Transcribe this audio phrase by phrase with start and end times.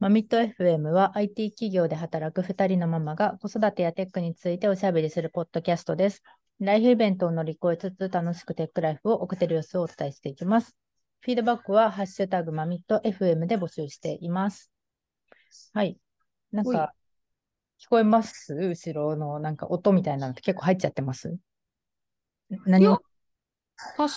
[0.00, 6.22] マミット FM は IT 企業で働く2人のママが子育てやテックについておしゃべりするポッドキャストです。
[6.60, 10.76] ライフイベントを乗り越えつつ楽しくテックライフを送っている様子をお伝えしていきます。
[11.18, 14.70] フィードバックはハッシュタグマミット FM で募集しています。
[15.72, 15.98] はい。
[16.52, 16.94] なんか、
[17.84, 18.54] 聞こえます？
[18.54, 21.36] 後ろのなんか音みたいなのって結構入っちゃってます？
[22.66, 23.00] 何も
[23.96, 24.08] 確か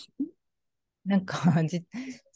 [1.06, 1.36] なんか、
[1.68, 1.86] じ、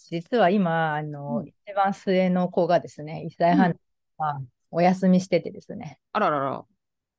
[0.09, 3.75] 実は今、あの、うん一番末の子がですね、1歳半、
[4.18, 4.41] まあ
[4.71, 6.65] お休みしててですね、あららら。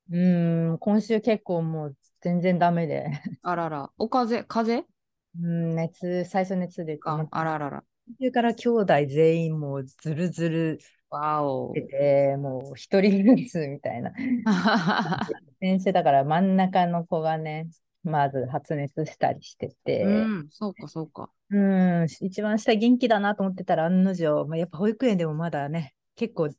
[0.09, 3.09] うーん、今週結構もう全然ダメで、
[3.43, 3.91] あらら。
[3.97, 4.47] お風邪？
[4.47, 4.97] 風邪？
[5.39, 7.27] うん、熱、最初熱出て、もかう。
[7.31, 7.83] あららら。
[8.19, 10.79] 途中から兄弟全員もうずるずる
[11.09, 11.73] わお。
[11.73, 14.13] 出て、もう一人ずつみたいな。
[15.59, 17.67] 先週だから真ん中の子がね、
[18.07, 21.29] まず発熱したりしてて、うん、そうかそうか。
[21.49, 26.49] うん、一番下元気だなと思ってたら案の定、まあ、やっぱ保育園でもまだね、結構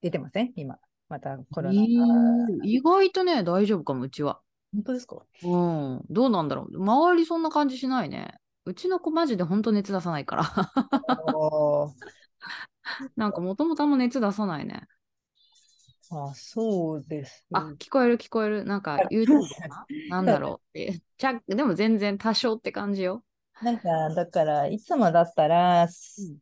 [0.00, 0.52] 出てません？
[0.56, 0.78] 今。
[1.08, 1.82] またコロナ。
[1.82, 1.88] えー
[2.64, 4.40] 意外とね、大丈夫かも、うちは。
[4.74, 5.22] 本当ですか？
[5.42, 6.78] うん、どうなんだろう。
[6.78, 8.34] 周りそんな感じしないね。
[8.66, 10.44] うちの子マジで本当熱出さないから。
[13.16, 14.82] なんかもともとあんま熱出さないね。
[16.10, 17.44] あ、そうです。
[17.52, 18.64] あ、聞こえる聞こえる。
[18.64, 19.86] なんか YouTube かな？
[20.08, 21.00] なんだろうって。
[21.18, 23.22] ちゃでも全然多少って感じよ。
[23.60, 25.88] なんか、だから、いつもだったら、ん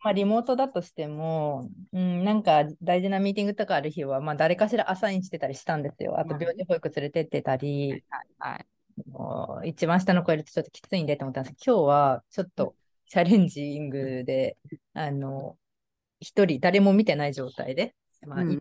[0.05, 6.21] まあ、リモートだとしても、うん、なんか大事なミーティングとかある日は、まあ、誰かしらアサインしてたりしたんですよ。
[6.21, 8.05] あと、病児保育連れてってたり、
[9.65, 12.75] 一番下の子いるとちょっときついんでと思ったんですけど、今日はちょっと
[13.07, 14.59] チャレンジングで、
[14.93, 15.57] あの、
[16.21, 17.95] 一人誰も見てない状態で、
[18.27, 18.61] まあ、うん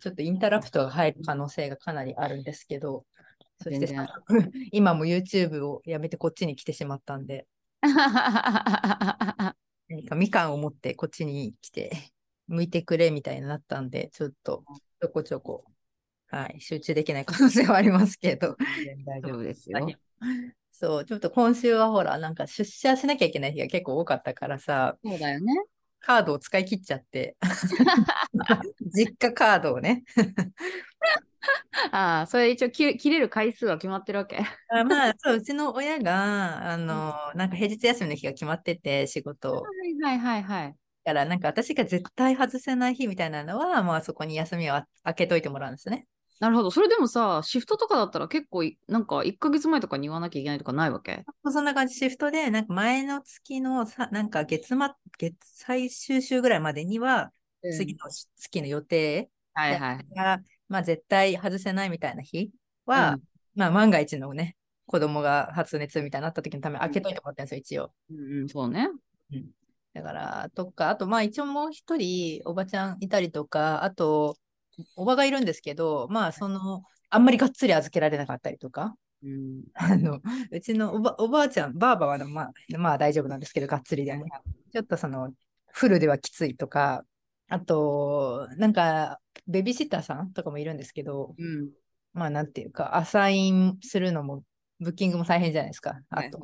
[0.00, 3.04] ちょっとインタラプトが入る可能性がかなりあるんですけど、
[3.62, 3.94] そして
[4.72, 7.46] 今も YouTube をやめてこっちに来てしまったんで、
[9.88, 11.92] 何かみかんを持ってこっちに来て、
[12.46, 14.64] 向いてくれみたいになったんで、ちょっと
[15.00, 15.64] ちょこちょこ、
[16.28, 18.56] はい、集中できない可能性はありますけど、
[19.04, 19.78] 大丈夫ですよ。
[20.70, 25.52] そう、ちょっと今週はほら、なんか出社しなきゃいけない日が結構多かったからさ、そうだよね。
[26.00, 27.36] カードを使い切っちゃって、
[28.94, 30.04] 実家カードをね。
[31.92, 34.38] ああ、それ一応切れる回数は決まってるわけ。
[34.70, 39.62] あまあ、そう、うちの親が、あの、なんか平日休みの日が決まってて、仕事を。
[39.62, 40.76] はいはいはいはい。
[41.04, 46.06] だから、なんか私が絶対外せない日みたいなのは、まあそこに休みをあ開けといてもらうんですね。
[46.40, 46.70] なるほど。
[46.70, 51.24] それでもさ、シフトとかだったら結構い、なんか1ヶ月前とかに言わなきゃいけないとかないわけ？
[51.50, 54.78] そんな感じ、シフトで、なんか前の月のさ、なんか月末、
[55.18, 57.32] 月最終週ぐらいまでには、
[57.76, 60.14] 次の月の予定はいはい。
[60.14, 62.50] が、まあ絶対外せないみたいな日
[62.86, 63.22] は、うん
[63.54, 64.56] まあ万が一のね、
[64.86, 68.88] 子供が発熱みたいになった時のために開けといてもらってるんですよ、うんうん、そうね。
[69.30, 69.42] 一応。
[69.94, 74.36] だから、とか、あとまあ一応もう一人おばちゃんいたりとか、あと、
[74.96, 79.64] おばがいるんですけど、まあその、あんまりがっつり預けられなかったりとか、うん。
[79.74, 84.26] あの、うちのおばおばあちゃん、ばあばはまあ、まあ大丈夫なんですけど、がっつりでも。
[84.72, 85.32] ちょっとその、
[85.72, 87.04] フルではきついとか、
[87.48, 91.70] あと、なんか、ベビーシッターさんとかもいるんですけど、うん。
[92.12, 94.44] まあなんていうか、アサインするのも、
[94.80, 95.98] ブッキングも大変じゃないですか。
[96.10, 96.40] あと、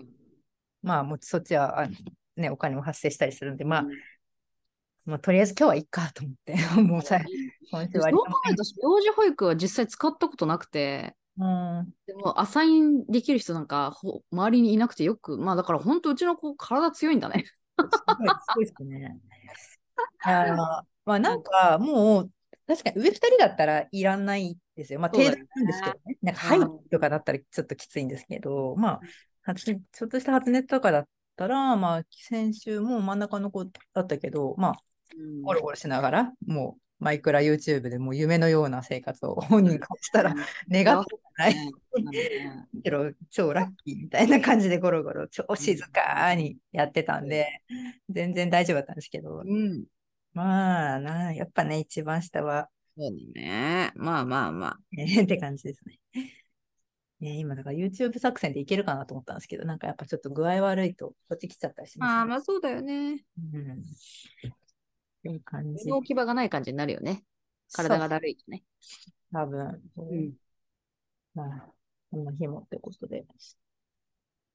[0.83, 1.89] まあもうそっちは、あ
[2.37, 3.85] ね、お金も発生したりするんで、まあ、
[5.07, 7.21] まあ、とりあえず今日はいっかと思って、 もうさ、
[7.71, 17.45] 今週そう割考えると、幼児保育は実際使ったことなくて、うん、でもアサインできる人なんかほ周りにいなくてよく、まあだから本当うちの子体強いんだね。
[17.45, 18.03] す
[18.57, 19.19] ごい、ですね。
[20.23, 20.57] あの
[21.05, 22.31] まあなんかもう、
[22.67, 25.01] 確かに上2人だったらいらないですよ。
[25.01, 26.19] まあ程度なんですけどね。
[26.23, 29.01] なんかうんはいとかだったらちょっときついんですけど、まあ、
[29.43, 34.77] 発ちょっとした発熱とかだったら、まあ先週も真ん中の子だったけど、まあ
[35.43, 40.35] ゴロゴロしながら、もうマイクラ YouTube でもう夢のような生活を本人からしたら
[40.71, 41.55] 願ってない
[42.83, 47.63] けど、超ラッキーみたいな感じでゴロゴロ超静かにやってたんで、
[48.09, 49.85] 全然大丈夫だったんですけど、うん。
[50.33, 53.93] まあな、やっぱね、一番下は、そうだね。
[53.97, 54.79] まあまあまあ。
[54.93, 55.99] ね、 って感じですね。
[57.21, 62.29] ね今、だから YouTube 作戦でいけるかなと思ったんですけど、なんかやっぱちょっと具合悪いと、こっち来ちゃったりします、ね。
[62.31, 63.25] まあそうだよね。
[63.53, 63.83] うん。
[65.29, 65.89] いう感じ。
[65.89, 67.25] 動き場がない感じになるよね。
[67.73, 68.63] 体がだるいとね。
[69.33, 70.33] 多分、うん。
[71.35, 71.73] まあ、
[72.11, 73.25] こんな日もってことで、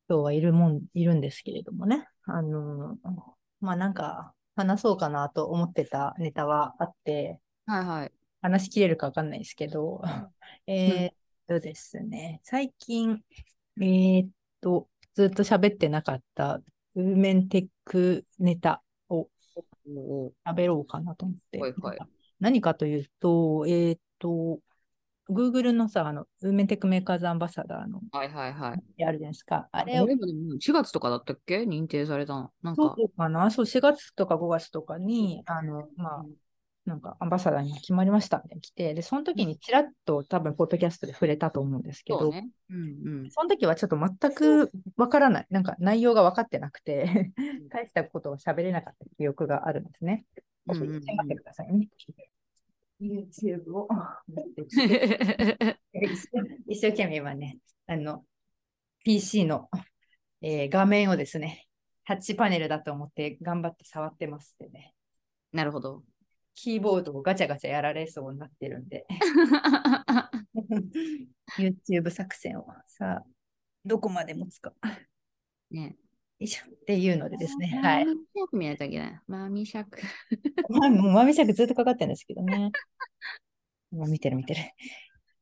[0.07, 2.07] 今日はいるもん、いるんですけれどもね。
[2.25, 2.97] あの、
[3.59, 8.11] まあなんか、話そうかなと思ってたネタはあって、はいはい。
[8.41, 10.01] 話しきれるかわかんないですけど、
[10.67, 11.13] えーっ
[11.47, 13.21] とですね、最近、
[13.79, 14.29] えーっ
[14.61, 16.61] と、ずっと喋ってなかった
[16.95, 18.83] ウーメンテックネタ
[19.97, 21.59] をお喋ろうかなと思って。
[21.59, 21.97] はいはい
[22.39, 24.59] 何かというと、えっ、と、
[25.29, 28.73] Google のさ、あの、ウーメンテックメーカーズアンバサダーの、はいはいはい。
[28.73, 29.67] あるじゃないですか。
[29.71, 31.63] ああれを、れもでも4月とかだったっけ？
[31.63, 32.51] 認定されたの。
[32.63, 32.95] なんか。
[32.97, 36.25] そうかな、そう、4月とか5月とかに、あの、まあ、
[36.85, 42.49] なんかアンバサダーに決まりましたみたいに来て、で、その時にちらっと多分、ポッドキャストで触れたと思うんですけど、そうね。
[42.69, 42.81] うんう
[43.25, 43.31] ん。
[43.31, 45.47] その時はちょっと全くわからない。
[45.49, 47.31] なんか内容が分かってなくて、
[47.69, 50.25] 大したことを喋れなかった記憶があるんですね。
[50.67, 51.89] うんうんうんちょってくださいね。
[53.01, 53.87] YouTube を
[56.67, 58.25] 一生懸命今ね、あの、
[59.03, 59.69] PC の、
[60.41, 61.67] えー画面をですね、
[62.05, 64.93] タッチパネルだと思って頑張って触ってますってね、
[65.53, 66.03] なるほど。
[66.61, 69.05] キーボードをガチャガチャやられそうになってるんで、
[71.57, 73.23] YouTube 作戦をさあ、
[73.85, 74.73] どこまで持つか。
[75.71, 75.95] ね。
[76.37, 78.05] よいしょっていうのでですね、はい。
[78.05, 79.21] マミ尺見ないといけない。
[79.27, 80.01] マミ尺。
[80.67, 82.71] まあ、もう豆尺ずっとかかってるんですけどね。
[83.91, 84.61] もう見てる見てる。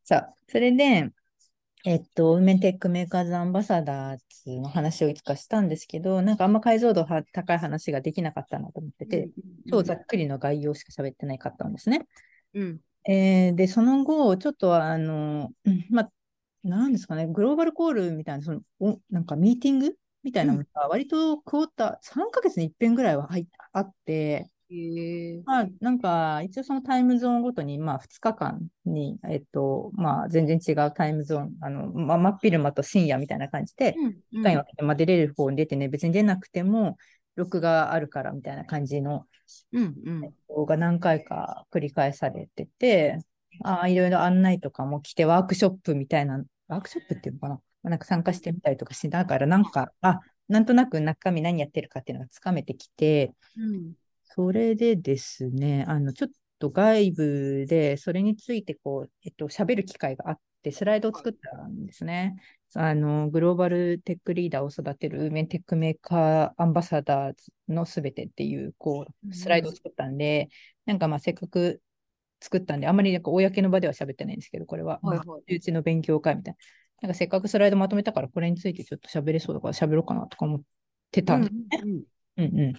[0.03, 1.09] さあ、それで、
[1.85, 9.29] えっと、 Women Techmakers Ambassadors の話をいつかしたんですけど、なんかあんま解像度は高い話ができなかったなと思ってて、
[9.69, 12.07] 超ざっくりの概要しか喋ってないかったんですね。
[12.53, 12.79] うん。
[13.09, 16.11] えーで、その後、ちょっとあの、うんまあ、
[16.63, 24.49] なんですかね、グローバルコールみたいな、そのおなんかミーティングみたいなのが、割とクォーター、3ヶ月に一遍ぐらいは入っあって、
[25.45, 36.97] まあ、なんか、一応そのタイムゾーンごとに、まあ、2日間に、えっと、まあ、全然違うタイムゾーン、あの、まあ、真っ昼間と深夜みたいな感じで、うん2回に分けて、まあ、出れる方に出てね、別に出なくても、
[37.35, 39.25] 録画あるからみたいな感じの
[39.71, 40.33] うんうん。
[40.49, 43.19] 動画何回か繰り返されてて、
[43.63, 53.93] ああ、いろいろ案内とかも来て、ワークショップみたいな、ワークショップっていうのかな、まあなんか参加してみたりとかしながら、なんか、あ、なんとなく中身何やってるかっていうのがつかめてきて、うん。
[54.37, 56.29] それでですね、あの、ちょっ
[56.59, 62.35] と外部で、それについて、こう、えっと、喋る機会があって、スライドを作ったんですね。
[62.75, 70.49] あの、グローバルテックリーダーを育てる Women Techmaker Ambassadors のすべてっていう、こう、スライドを作ったんで、
[70.85, 71.81] なんかまあ、せっかく
[72.39, 76.57] 作ったんで、あんまりなんか公の場では喋ってないんですけど、これは、はいはいまあうちの勉強会みたいな。
[77.01, 80.61] なんかせっかくスライドまとめたから、これについてちょっと喋れそうだから喋ろうかなとか思っ
[81.11, 81.81] てたんですね。
[82.37, 82.73] うんうんうん。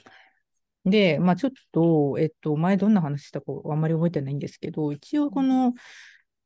[0.91, 5.75] で、まあちょっと、えっと、前どんな話したかあんまり覚えてないんですけど、一応この、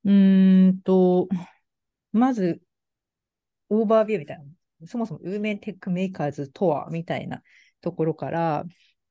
[0.04, 1.28] うーんと、
[2.12, 2.60] まず、
[3.68, 7.42] オーバービューみたいな、そもそも Women Techmakers とはみたいな
[7.80, 8.64] ところから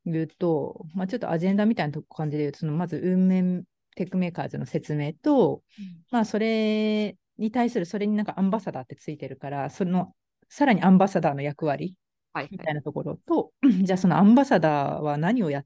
[0.06, 3.63] 言うと、まあちょっとアジェンダみたいな感じで言うと、そのまず Women
[3.95, 5.63] Techmakers の説明と、
[6.12, 10.13] まあそれに対する、それになんかアンバサダーってついてるから、その、
[10.50, 11.95] さらにアンバサダーの役割
[12.33, 13.51] はいみたいなところと、
[13.83, 15.63] じゃあそのアンバサダーは何をや、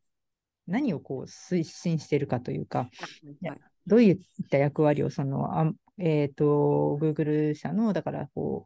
[0.67, 2.89] 何をこう推進しているかというか、は
[3.41, 3.47] い。
[3.47, 4.19] はいどういっ
[4.49, 8.65] た役割をその、あんえっ、と、Google 社の、だからこ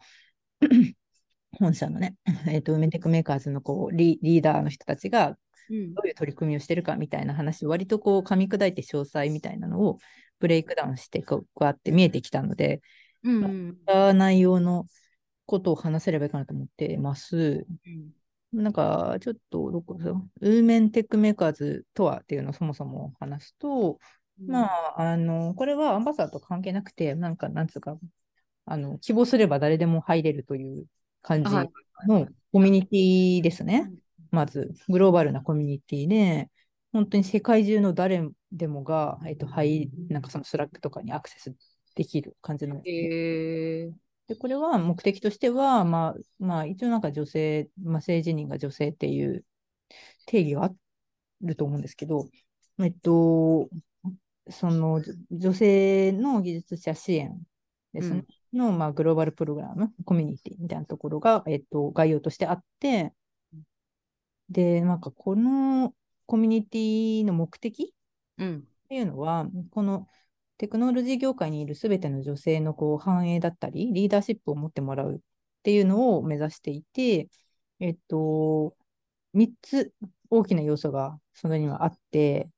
[0.62, 0.66] う、
[1.60, 2.16] 本社のね、
[2.48, 5.38] えっ、と、 Women Techmakers のこうリリーダーの人たちが
[5.70, 5.94] うん。
[5.94, 9.98] どういう取り組みをしてるかみたいな話を割とこう噛み砕いて詳細みたいなのを
[10.40, 12.82] ブレイクダウンしてこうやって見えてきたので、
[13.24, 14.86] うんそういった内容の
[15.50, 17.66] ことを話せればいいかなと思ってます。
[17.86, 18.12] うん
[18.52, 24.00] なんか、ちょっと、どこだ Women Techmakers とはっていうのをそもそも話すと、
[24.48, 28.00] まあ、あの、これはアンバサダーと関係なくて、なんか、なんつうか、
[28.66, 30.88] あの、希望すれば誰でも入れるという
[31.22, 31.70] 感じはい
[32.08, 33.92] のコミュニティですね。
[34.32, 36.50] まず、グローバルなコミュニティで、
[36.92, 41.54] 本当に世界中の誰でもが、えっと、はい、なんかその Slack とかにアクセス
[41.94, 42.82] できる感じの。
[42.84, 43.92] へえ。
[44.30, 49.44] で、これは目的としては、まあ、まあ、一応なんか女性、まあ、政治人が女性っていう
[50.28, 50.72] 定義があ
[51.42, 52.28] ると思うんですけど、
[52.80, 53.70] えっと、
[54.50, 57.42] そのじ女性の技術者支援
[57.92, 63.14] ですね、の、まあ、グローバルプログラム、コミュニティみたいなところが、えっと、概要としてあって、
[64.48, 65.96] で、なんかこの
[66.28, 67.96] コミュニティの目的
[68.38, 68.60] うん。
[68.60, 70.08] っていうのは、この
[70.60, 75.20] テクノロジー業界にいるすべての女性のこう繁栄だったり、リーダーシップを持ってもらうっ
[75.64, 77.30] ていうのを目指していて、
[77.80, 78.76] えっと、
[79.34, 79.94] 3つ
[80.30, 82.50] 大きな要素がそれにはあって、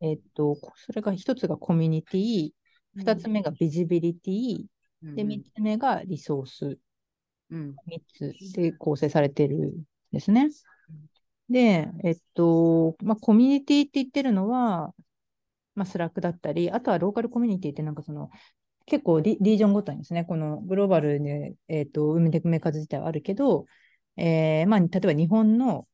[0.00, 2.50] えっと、それが1つがコミュニティ、
[2.96, 4.64] 2つ目がビジビリティ、
[5.02, 6.78] で、3つ目がリソース。
[7.50, 7.74] うん。
[7.86, 10.48] 3つで構成されてるんですね。
[11.48, 14.94] で、えっと、まあ、コミュニティって言ってるのは、
[15.76, 18.30] まあ、 Slack だったり、あとはローカルコミュニティってなんかその、
[18.86, 23.66] 結構リリージョンごとにですね、このグローバルで、えっと、 Women Techmakers 自体はあるけど、
[24.16, 25.86] えーまあ、例えば日本の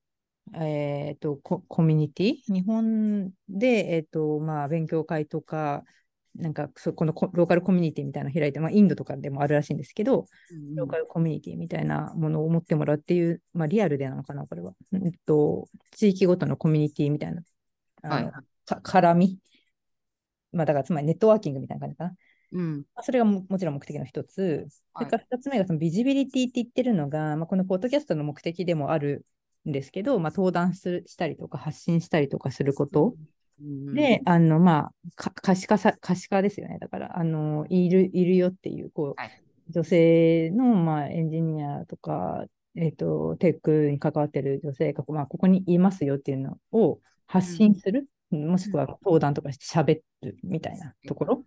[0.55, 5.85] えーと、ココミュニティ日本で、えーとまあ、勉強会とか、
[6.35, 14.75] なんかそこのローカルコミュニティみたいなの開いて、まあ、インドとかでもあるらしいんですけど、うん、ローカルコミュニティみたいなものを持ってもらうっていう、まあ、リアルでなのかな、これは。
[14.95, 17.43] えっと、地域ごとのコミュニティみたいな、
[18.03, 18.31] はい、
[18.65, 19.39] か絡み、
[20.53, 22.15] まあ、だからつまりネットワーキングみたいな感じかな。
[22.53, 24.67] うん、それがもちろん目的の一つ。
[24.95, 29.25] それから二つ目がそのビジビリティって言ってるのが、まあ、このポッドキャストの目的でもある
[29.69, 33.15] んですけど、まあ、登壇するしたりとか発信したりとかすること。
[33.61, 36.79] うん、で、あの、まあ、可視化さ、可視化ですよね。
[36.79, 42.45] だから、あの、いる、いるよっていう、こう、はい、女性の、まあ、エンジニアとか、
[42.75, 48.01] えっ、ー、と、テックに関わってる女性が、まあ、ここにいますよっていうのを発信する。
[48.01, 51.35] うん、もしくは登壇とかして喋るみたいなところ？
[51.35, 51.39] っ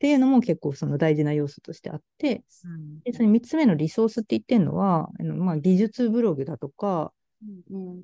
[0.00, 7.12] ていうのも結構その大事な要素としてあって、うん、でその3つ目のリソースって言ってるのは、あのまあ、技術ブログだとか、
[7.70, 8.00] うん、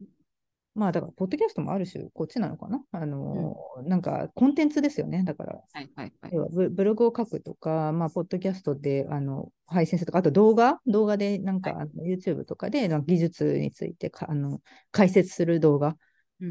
[0.74, 2.82] まあだから、ポッドキャストもある種、こっちなのかな？
[2.92, 5.22] あの、うん、なんかコンテンツですよね。
[5.24, 10.80] だから、はいはいはい、ブログを書くとか、まあ、ポッドキャストであの配信するとか、あと動画？
[10.86, 14.60] 動画でなんか、はい、YouTube とかで技術についてかあの
[14.90, 15.96] 解説する動画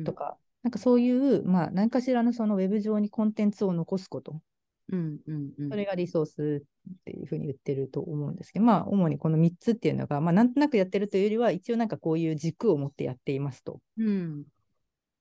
[0.05, 4.41] とか、うん、なんかそういう、まあ、何かしらのそのウェブ上にコンテンツを残すこと。
[4.91, 14.43] うんうんうん、それがリソースっていうふうに言ってると思うんですけど、まあ、主にこの3つっていうのが、まあ、なんとなくやってるというよりは、一応なんかこういう軸を持ってやっていますと、うん、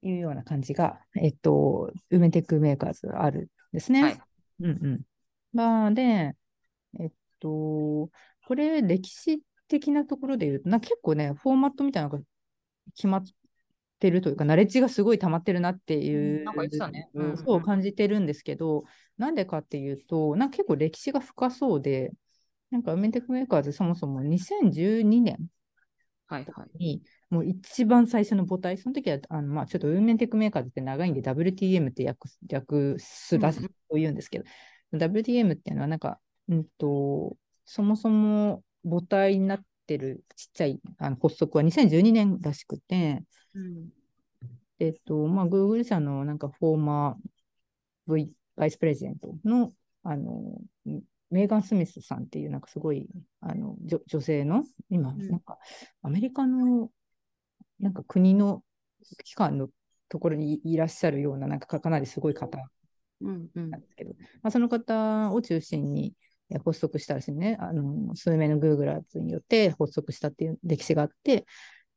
[0.02, 4.02] いうような感じが、えっと、ウメテックメーカーズあるんですね。
[4.02, 4.20] はい、
[4.60, 5.00] うんうん。
[5.52, 6.34] まあ、で、
[6.98, 8.10] えっと、こ
[8.54, 12.24] れ、歴史的なところで言うと、な結構ね、フォーマットみたいなのが
[12.94, 13.24] 決まっ
[14.04, 16.44] てるというか、ナレッジがすごい溜まってるなっていう、
[17.38, 18.84] そう感じてるんですけど、
[19.16, 22.12] なんでかっていうと、なんか結構歴史が深そうで、
[22.70, 25.38] なんか Women Techmakers そもそも2012年
[26.26, 33.60] はいはい、もう一番最初の母体、その時はあの、まあ、ちょっと Women Techmakers って長いんで WTM って略略すらと
[33.92, 34.44] 言うんですけど、
[34.92, 36.18] うん、WTM っていうのはなんか、
[36.48, 43.22] うんと、そもそも母体になってるちっちゃいあの発足は2012年らしくて、
[43.54, 43.88] うん、
[44.78, 49.70] えっと、まあ、Google 社のなんかフォーマー V バイスプレゼントの、
[50.02, 50.58] あの、
[51.30, 53.08] メーガン・スミスさんっていう、なんかすごい、
[53.40, 53.76] あの、
[54.06, 55.58] 女性の、今、なんか、
[56.02, 56.90] アメリカの、
[57.80, 58.62] なんか国の
[59.24, 59.68] 機関の
[60.08, 62.58] ところにいらっしゃるような、なんかかなりすごい方
[63.20, 63.32] な
[63.76, 66.14] んですけど、うんうん、まあ、その方を中心に
[66.64, 71.46] 発足したらしいね、あの数名のグーグラーズによって発足したっていう歴史があって、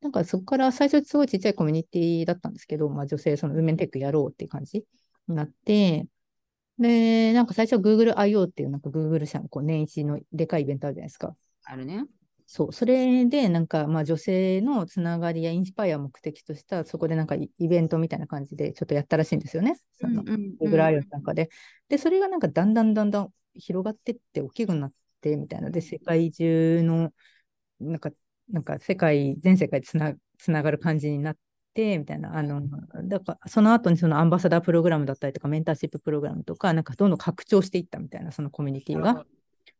[0.00, 4.84] なんかそこから最初すごいちっちゃいコミュニティだったんですけど、まあ、女性、そのウーメンテックやろうっていう感じ
[5.26, 6.06] になって、
[6.78, 8.44] で、なんか最初は Google I.O.
[8.44, 11.34] っていうなんか Google 社のこう年一のでかいイベントあるじゃないですか。
[11.64, 12.04] あるね。
[12.50, 19.78] そう、それでなんかまあ女性のつながりやインスパイアを目的としたそこでなんかイベントみたいな感じでちょっとやったらしいんですよね。
[20.00, 20.24] その
[20.58, 21.02] Google I.O.
[21.10, 21.50] なんかで。
[21.90, 27.12] で、それがなんかだんだんだんだん広がってって大きくなってみたいなで、世界中の
[27.80, 28.10] なんか、
[28.50, 31.36] なんか世界、全世界でつなつながる感じになっ
[31.74, 32.62] て、みたいな、あの、
[33.04, 39.26] だからその後にそのアンバサダープログラムだったりとか、メンターシッププログラムとか、なんかどんどん拡張していったみたいな、そのコミュニティが。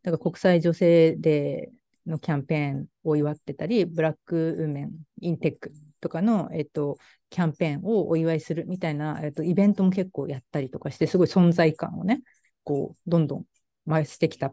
[0.03, 1.78] だから国際女性デー
[2.09, 6.99] のキャンペーンを祝ってたり、ブラックウーメンインテックとかの、えっと、
[7.31, 12.21] キャンペーンをお祝いするみたいな、えっと、イベントも結構やったりとかして、すごい存在感をね、
[12.65, 13.45] こう、どんどん
[13.87, 14.53] 増してきた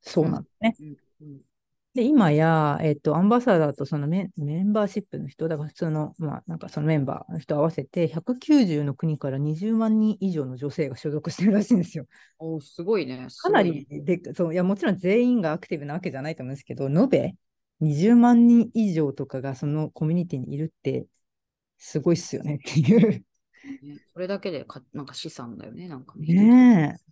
[0.00, 0.76] そうなんですね。
[0.80, 1.47] うんうんうん
[1.98, 12.06] で、今や、えっと、アンバサダーとそのメメンバーシップの人、だから普通の、まあ、なんかそのメンバーの人合わせて、190の国から20万人以上の女性が所属してるらしいんですよ。
[12.38, 13.26] おすごいね。
[13.42, 17.34] かなりでそういや、もちろん全員がアクティブなわけじゃないと思うんですけど、延べ
[17.80, 21.08] 20万人以上とかがそのコミュニティにいるって、
[21.78, 23.10] すごいっすよねっていう。
[23.10, 23.24] ね、
[24.12, 26.32] それだけでかなんか資産だよね、なんかね。
[26.32, 27.08] ねえ。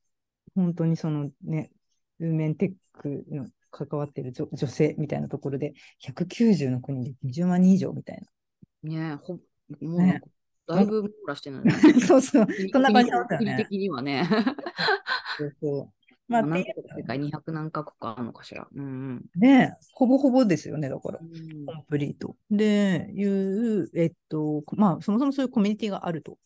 [0.54, 1.72] 本当にそのね、
[2.20, 8.20] ウーメンテックの関わってる女女性みたいなところで、190の国で20万人以上みたい
[8.82, 8.90] な。
[8.90, 9.34] ねえ、ほ
[9.80, 10.20] もう、ね、
[10.66, 11.70] だいぶ網羅してるね。
[12.06, 13.56] そうそう、そんな感じだったよね。
[13.58, 14.28] 的にはね。
[15.38, 15.92] そうそう。
[16.28, 16.64] まあ、世
[17.06, 18.66] 界200何カ国あるのかしら。
[18.74, 22.36] うんうん、ねほぼほぼですよね、だから、うん、コンプリート。
[22.50, 26.38] で、いう、えっと、まあ、そもそもそういうコミュニティがあると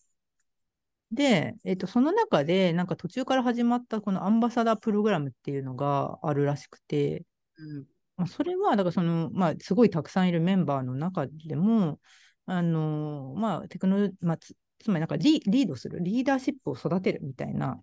[1.13, 7.25] で、えっと、その中で、なんか途中から始まったこのアンバサダープログラムっていうのがあるらしくて、
[7.59, 7.87] うん。
[8.17, 11.99] まあ、それは、だからその、まあ、すごいたくさんいるメンバーの中でも、
[12.47, 17.81] あの、まあ、テクノまあ、つつまりなんかリリードする、リーダーシップを育てるみたいな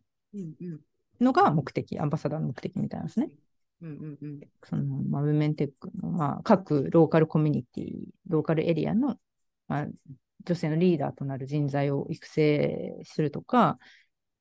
[1.20, 3.30] のが目的、アンバサダーの目的みたいなんですね。
[3.82, 9.18] うんうんうん、そのまあ、ウメンテックの、まあ、各ローカルコミュニティ、ローカルエリアの
[9.68, 9.88] まあ、
[10.48, 13.77] 女性のリーダーとなる人材を育成するとか、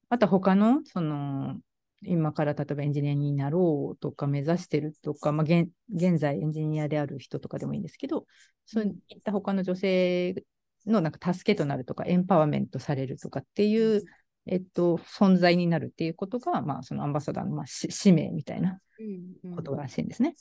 [0.08, 1.56] あとは他の、その、
[2.02, 8.26] 今から例えばエンジニアになろうとか目指してるとか、まあ、現現在エンジニアである人とかでもいいんですけど、
[8.66, 10.44] そういった他の女性
[10.86, 14.04] のなんか助けとなるとか、エンパワーメントされるとかっていう、
[14.46, 18.78] えっと、存在になるっていうことが、まあ、そのアンバサダーの、まあ、使命みたいな
[19.56, 20.34] ことらしいんですね。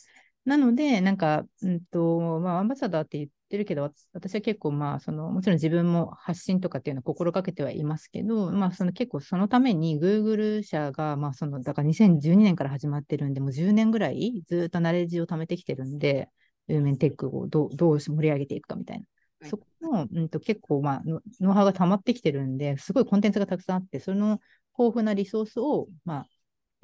[0.46, 16.30] なので、なんか、うんとまあ、アンバサダーって言ってるけど、私は結構、まあ、その、もちろん自分も発信とかっていうのを心がけてはいますけど、まあ、その結構そのために Google 社が、まあ、その、だから2012年から始まってるんで、もう10年ぐらいずっとナレッジを貯めてきてるんで、
[16.68, 19.06] ウーメンテックをどうどう盛り上げていくかみたいな。
[19.48, 24.40] そこの、うん、と結構、まあ、ノウハウが溜まってきてるんで、すごいコンテンツがたくさんあって、その
[24.78, 26.28] 豊富なリソースを、まあ、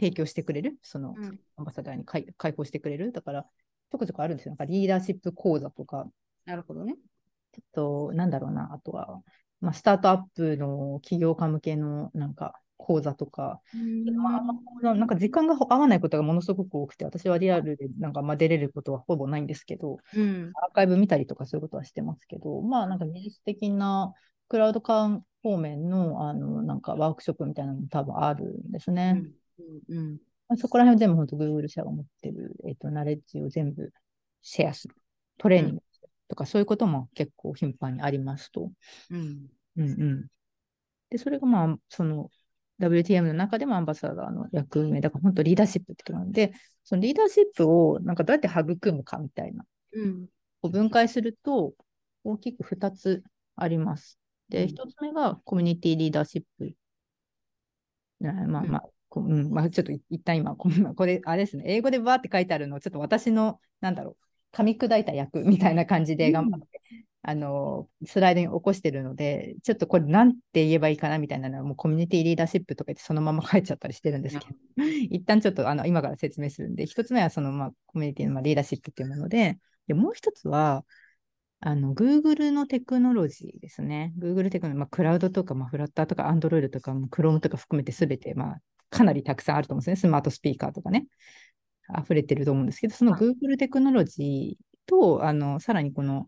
[0.02, 1.16] 提供してくれる、その、
[1.56, 2.26] アンバサダーに開
[2.58, 3.12] 放してくれる？
[3.12, 4.52] だから、ちょこちょこあるんですよ。
[4.52, 6.08] なんかリーダーシップ講座とか。
[6.46, 6.96] なるほどね。
[7.54, 9.22] ちょっと、なんだろうな、あとは、
[9.60, 13.62] まあ、スタートアップの起業家向けのなんか講座とか、
[14.18, 14.42] ま
[14.82, 24.14] あ、なんか時間が合わないことがものすごく多くて、私はリアルでなんかまあ出れることはほぼないんですけど、うん、アーカイブ見たりとかそういうことはしてますけど、まあなんか技術的な
[24.50, 29.14] クラウド化方面のあのなんかワークショップみたいなのも多分あるんですね。
[29.16, 29.32] うん、
[29.90, 30.18] うん
[30.58, 33.94] そこら辺全部本当 Google 社が持ってる、えっ、ー、と、ナレッジを全部
[34.42, 34.96] シェアする。
[35.38, 35.82] トレーニング
[36.28, 38.72] とか、そういうことも結構頻繁にありますと。
[39.12, 39.48] うん。
[39.78, 40.28] うんうん。
[41.10, 42.30] で、それがまあ、その
[42.80, 46.54] WTM の中でもアンバサダーの役目、だから本当リーダーシップってことなんで、
[46.84, 50.28] そのリーダーシップをなんかどうやって育むかみたいな、うん、
[50.64, 51.74] を分解すると
[52.24, 53.24] 大きく2つ
[53.56, 54.20] あります。
[54.50, 56.76] で、1つ目がコミュニティリーダーシップ。
[58.20, 58.84] まあまあ、
[59.20, 60.70] うんまあ、ちょっと一旦今、こ
[61.06, 80.86] れ、あれですね、英語でバーって書いてあるのを、ちょっと私の、なんだろう、噛み砕いた役みたいな感じで頑張って、うん、あの、スライドに起こしてるので、ちょっとこれなんて言えばいいかなみたいなのは、もうコミュニティリーダーシップとか言ってそのまま書いちゃったりしてるんですけど、うん、一旦ちょっとあの今から説明するんで、一つ目はその、まあ、コミュニティの、まあ、リーダーシップっていうもので、でもう一つは、
[81.64, 84.14] あの、Google のテクノロジーですね。
[84.18, 89.96] Google テクノロジー、まあ、クラウドとか、まあ、フラッターとか、Android とか、Chrome とか含めてすべて、まあ、かなりたくさんあると思うんですね。
[89.96, 91.08] スマートスピーカーとかね。
[92.00, 96.28] 溢れてると思うんですけど、その Google テクノロジーと、あの、さらにこの、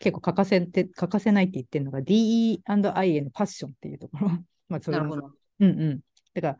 [0.00, 4.28] 結構欠かせて、欠かせないって言ってるのが DE&I へのパッションっていうところ。
[4.68, 5.30] まあ、それなるほど。
[5.60, 6.00] うんうん。
[6.34, 6.58] だから、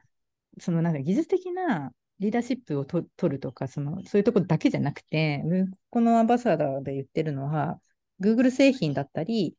[0.59, 5.42] そのなんか技術的なリーダーシップをと取るとか、その、そういうところだけじゃなくて、
[5.90, 7.81] このアンバサダーで言ってるのは、
[8.20, 9.57] Google 製品だったり、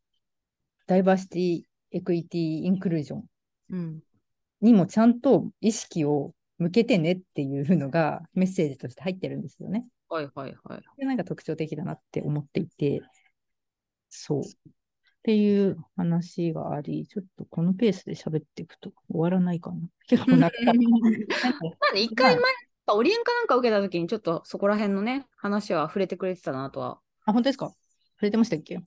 [0.88, 3.26] ダイバーシティ、エクイティ、インクルージョン
[4.62, 9.86] にもちゃんと意識を向けてねっていうのがメッセージとして入ってるんですよね。
[10.10, 10.82] はいはいはい。
[10.98, 13.02] でなんか特徴的だなって思っていて、
[14.10, 14.42] そう。
[14.42, 14.44] っ
[15.24, 19.78] ていう話があり、ちょっとこのペースで喋っていくと終わらないかな。
[20.08, 20.72] 結構長かった。
[22.00, 22.44] 一回前、
[22.94, 27.00] オリエンかなんか受けたときにちょっとそこら辺のね、話は触れてくれてたなとは。
[27.26, 27.68] あ、本当ですか？
[27.68, 27.76] 触
[28.22, 28.80] れてましたっけ？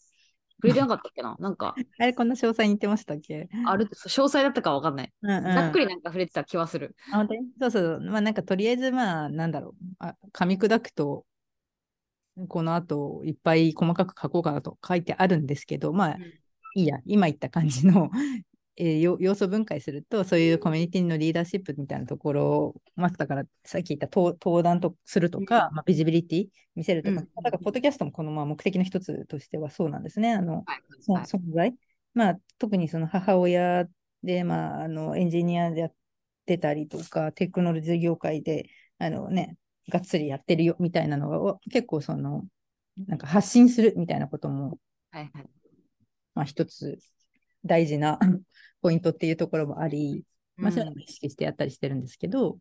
[0.63, 1.37] 触れてなかったっけな？
[1.41, 1.75] なんか。
[1.99, 3.49] あれ、こんな詳細に言ってましたっけ？
[3.67, 5.55] ある、詳細だったかわかんない、うんうん。
[5.55, 6.95] ざっくりなんか触れてた気はする。
[7.13, 7.41] あ、本当に？
[7.61, 8.01] そうそう。
[8.01, 9.75] まあなんかとりあえずまあなんだろう。
[9.99, 11.25] あ噛み砕くと、
[12.49, 16.23] この後いっぱい細かく書こうかなと書いてあるんですけど、まあ、うん、
[16.75, 18.11] いいや、今言った感じの
[18.77, 30.33] えー、要素分解すると、そういうコミュニティのリーダーシップみたいなところを、まあ、だからさっき言った登登壇とするとか、うん、まあ、ビジビリティ見せるとか、うん、だからポッドキャストもこのまあ目的の一つとしてはそうなんですね。
[30.33, 31.75] あの、はい、存在。
[32.15, 33.87] まあ、特にその母親
[34.23, 35.95] で、まあ、あのエンジニアでやっ
[36.47, 39.57] てたりとか、テクノロジー業界で、あのね、
[39.89, 42.45] がっつりやってるよみたいなのを結構その、
[43.07, 44.79] なんか発信するみたいなことも、
[45.11, 45.51] はいはい、
[46.35, 46.99] まあ一つ
[47.65, 48.19] 大事な
[48.83, 50.25] ポイントっていうところもあり、
[50.57, 52.59] まあ、そういうのも意識してやったりしてるんですけど、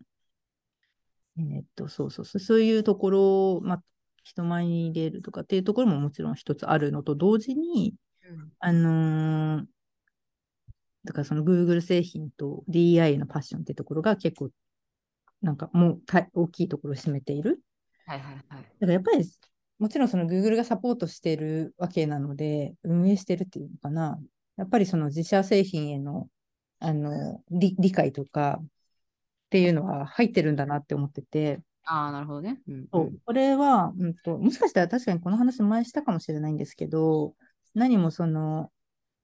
[1.38, 3.84] うん、えー、っと、そうそうそう、そういうところを、まあ、
[4.24, 7.96] 人前に入れるとかっていうところももちろん一つあるのと同時に、
[8.30, 9.66] うん、あのー、
[11.06, 14.50] だからその Google 製品と DI のパッションっていうところが結構、
[15.42, 16.02] なんかもう
[16.34, 17.62] 大きいところを占めている。
[18.06, 18.44] はいはいはい。
[18.50, 19.26] だからやっぱり、
[19.78, 24.20] もちろんその Google がサポートしているわけなので、運営してるっていうのかな。
[24.60, 26.28] やっぱりその自社製品への
[26.80, 28.67] あの理理解とかっ
[29.50, 31.62] ていうのは入ってるんだなって思ってて。
[31.86, 32.62] ああ、なるほどね。
[32.67, 37.34] うん、そうこれは、うんと、もしかしたら確かにこの話前したかもしれないんですけど、
[37.74, 38.69] 何もその、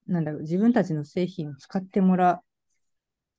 [0.06, 2.42] なんだろう、自分たちの製品を使ってもら、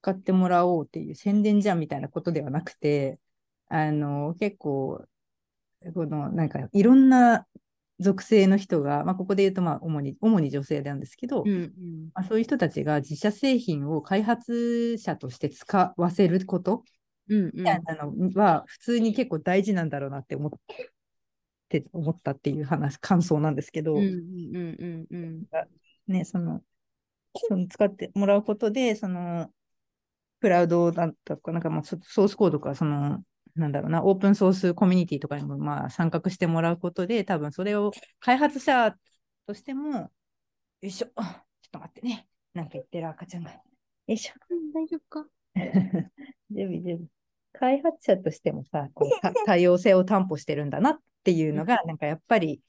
[0.02, 3.18] 使ってもらおうっていう宣伝じゃんみたいなことではなくて、
[3.68, 5.04] あの、結構、
[5.94, 7.46] この、なんか、いろんな
[8.00, 12.10] 属性の人が、まあ、ここで言うとまあ主に主に女性なんですけど、うんうん。
[12.14, 16.84] まあ、そういう人たちが自社製品を開発者として使わせること
[17.28, 20.52] みたいなのは普通に結構大事なんだろうなって思っ
[21.68, 24.00] て思ったっていう話感想なんですけど、
[26.06, 26.62] ね、その
[27.36, 29.50] その使ってもらうことでその
[30.40, 33.22] クラウドだったとかなんかまあソソースコードとかその
[33.58, 38.94] なんだろうなオープンソースコミュニティとかにもまあ参画してもらうことで多分それを開発者
[39.46, 40.10] としても
[40.80, 41.24] よいしょちょっ
[41.72, 42.26] と待ってね。
[42.54, 43.50] なんか言ってる赤ちゃんが。
[43.50, 43.60] よ
[44.06, 44.32] いしょ。
[44.50, 45.28] うん大丈夫か？
[46.50, 47.08] 準備準備。
[47.52, 52.60] 開発者としてもさ、こうた多様性を担保してるんだなっていうのが、なんかやっぱり、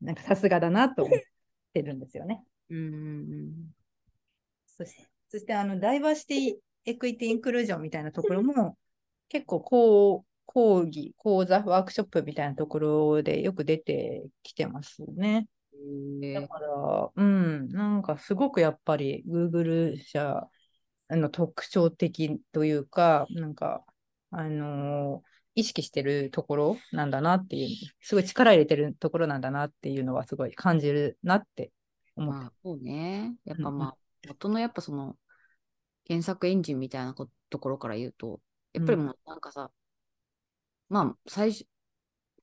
[0.00, 1.18] なんかさすがだなと思っ
[1.74, 2.42] てるんですよね。
[2.70, 3.52] うんうん。
[4.66, 6.54] そして、そしてあの、ダイバーシティ、
[6.86, 8.78] エクイティ、インクルージョンみたいなところも、
[9.28, 15.48] 結構こう、講義、講座、ワークショップみたいなところでよく出てきてますね。
[16.34, 20.48] だから、うん、なんかすごくやっぱり Google 社
[21.10, 23.84] の特徴的というか、なんか、
[24.30, 27.68] あのー意識してるところなんだなっていう、
[28.02, 31.72] すごい力入れてるところなんだなっていうのはすごい感じるなって
[32.14, 32.40] 思って。
[32.40, 33.96] まあそうねやっぱまあ
[34.28, 35.16] 元のやっぱその
[36.04, 38.40] 検索エンジンみたいなこところから言うと
[38.74, 39.70] やっぱりもうなんかさ、
[40.88, 41.64] まあ最初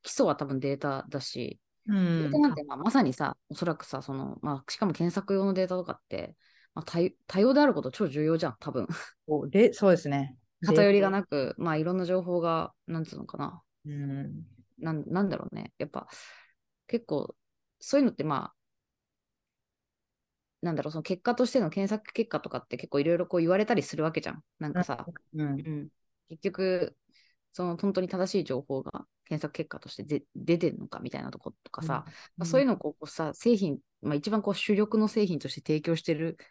[0.04, 6.36] 基礎は多分データだし、うデーんタなんてまあまさにさ、おそらくさ、その、まあ、しかも検索用のデータとかって、
[6.76, 8.88] まあ、多様多様であること超重要じゃん、多分。
[9.50, 10.38] で、そうですね。
[10.62, 14.46] 偏りがななく、まあ、いろんな情報が、なんつうのかな、うん。
[14.78, 15.74] なんなんだろうね。
[15.78, 16.08] やっぱ、
[16.88, 17.36] 結構、
[17.80, 18.56] そういうのって、まあ、
[20.62, 24.44] なんだろう、その結果としての検索結果とかって結構いろいろこう言われたりするわけじゃん。
[24.60, 25.70] なんかさ、うんう。
[25.70, 25.90] ん、
[26.30, 26.96] 結局、
[27.52, 32.06] その本当に正しい情報が検索結果としてで出てるのかみたいなとことかさ、
[32.38, 36.46] まあ、そういうのをこうさ、製品、まあ、一番こう主力の製品として提供してるっ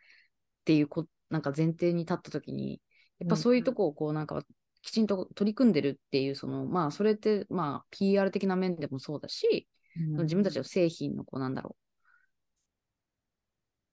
[0.64, 2.80] ていうこなんか前提に立ったときに、
[3.18, 4.44] やっぱそういうとこをこうなんか
[4.82, 10.22] きちんと取り組んでるっていう、そのまあそれってまあ PR 的な面でもそうだし、うん。
[10.22, 11.76] 自分たちの製品のこうなんだろ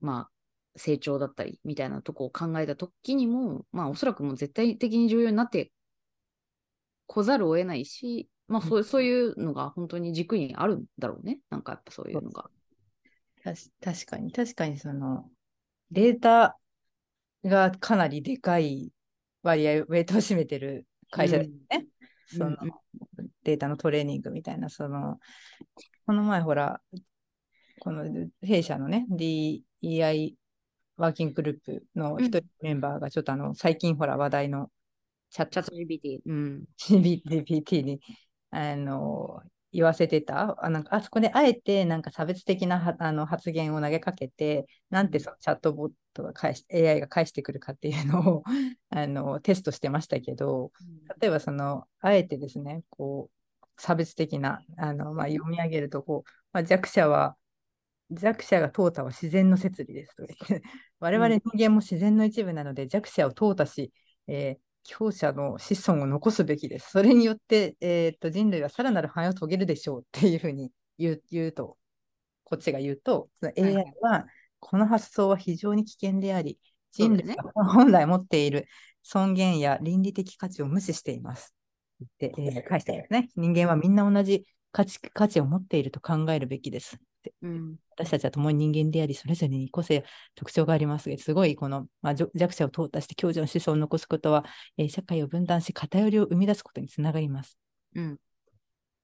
[0.02, 0.39] う、まあ
[0.76, 5.72] 成長だったりみたいなとこを考えたときにも、まあおそらくもう絶対的に重要になって
[7.08, 11.40] こざるを得ないし、まあそうそういうのが本当に軸にあるんだろうね。
[11.50, 12.50] なんかやっぱそういうのが。
[13.82, 15.30] 確かに、確かにその
[15.92, 16.58] データ
[17.44, 18.92] がかなりでかい
[19.44, 21.88] 割合、ウェイトを占めてる会社ですね。
[22.28, 22.56] そのうん
[23.44, 25.20] データのトレーニングみたいな、その、
[26.06, 26.82] この前ほら、
[27.80, 28.06] この
[28.42, 30.36] 弊社のね、DEI
[31.00, 34.70] ワーキンググループの一人メンバーがちょっとあの、最近ほら話題の
[35.30, 36.20] チャット GPT。
[36.26, 36.64] うん。
[36.78, 38.02] GPT に
[38.52, 48.44] あの言わせてたあなんかあそこであえてなんか差別的なはあの発言を投げかけてなんてそのチャットボットが返し AI が返してくるかっていうのを
[48.90, 50.72] あのテストしてましたけど
[51.22, 57.38] 例えばそのあえてですねこう差別的なあの、まあ、読み上げるとこう、まあ、弱者は
[58.10, 60.68] 弱者が淘汰は自然の摂理ですとか言って
[61.00, 63.94] 我々人間も自然の一部なので弱者を淘汰し、
[64.28, 66.92] えー強者の子孫を残すべきです。
[66.92, 71.78] それによって、えー、と人類はさらなる繁栄を遂げるでしょうっていうふうに言うと、
[72.44, 74.26] こっちが言うと、AI は
[74.60, 76.58] この発想は非常に危険であり、
[76.92, 78.68] 人類が本来持っている
[79.04, 81.54] 尊厳や倫理的価値を無視しています。
[82.04, 83.30] って、えー返しね。
[83.36, 86.98] 人間はみんな同じ価値価値を持っていると考えるべきです。
[87.42, 87.80] うん。
[87.96, 90.04] 私たちは共に人間であり、それぞれに個性や
[90.36, 94.46] 特徴がありますが、すごいこの、まあ、弱者を淘汰して強者の子孫を残すことは、
[94.78, 97.60] えー社会を分断し、偏りを生み出すことにつながります。
[97.96, 98.20] うん。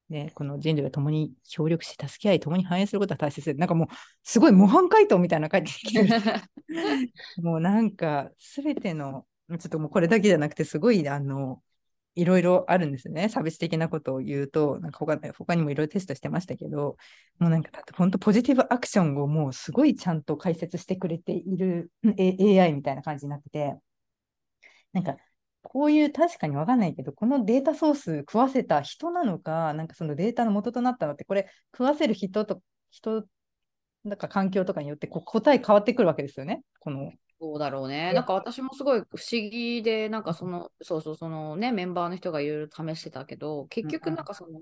[0.10, 3.58] ね、この人類が共に協力し、助け合い、共に繁栄することは大切です。
[3.60, 3.88] なんかもう、
[4.24, 6.10] すごい模範解答みたいな感じで来てる
[7.38, 11.62] もうなんか、すべての、ちょっともうこれだけじゃなくて、すごい、あの、
[12.16, 13.30] いろいろあるんですね。
[13.30, 16.98] 差別的なことを言うと、なんか他他にもいろいろテストしてましたけど、
[17.40, 23.76] もうなんか、本当ポジティブアクションをもうすごいちゃんと解説してくれている AI みたいな感じになってて、
[24.94, 25.18] なんか、
[25.62, 33.26] こういう確かにわかんないけど、このデータソース食わせた人なのか、なんかそのデータの元となったのって、これ食わせる人と人、
[34.04, 36.64] なんか環境とかによってこ答え変わってくるわけですよね。
[36.80, 38.08] このそうだろうね。
[38.08, 44.60] やなんか私もすごい不思議で、なんかその、そうそう、そのね、メンバーの人がいろいろ試してたけど、結局なんかその、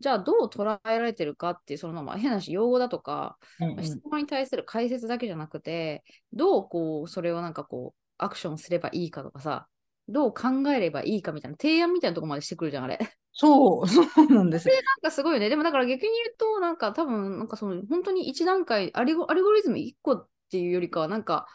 [0.00, 9.68] じゃあどう捉えられてるかっていう、そのまあ変な話、用語だとか、うんうんまあ質問に対する解説だけじゃなくて、どうこう、それをなんかこう、アクションすればいいかとかさ、
[10.08, 12.98] どう考えればいいかみたいな提案みたいなところまでしてくるじゃん、あれ。
[13.32, 14.74] そう、 そうなんですよ。
[14.74, 15.48] なんかすごいよね。
[15.48, 21.46] でもだから逆に言うと、なんか多分、なんかその本当に一段階、アリゴアルゴリズム1個っていうよりかは、なんか、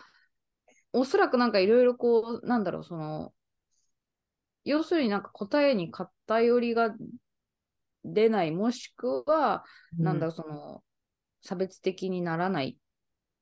[0.93, 3.34] おそらくなんかいろいろこう、なんだろう、その、
[4.63, 6.95] 要するになんか答えに偏りが
[8.04, 9.63] 出ない、もしくは、
[9.97, 10.84] うんなんだろう、その、
[11.41, 12.78] 差別的にならない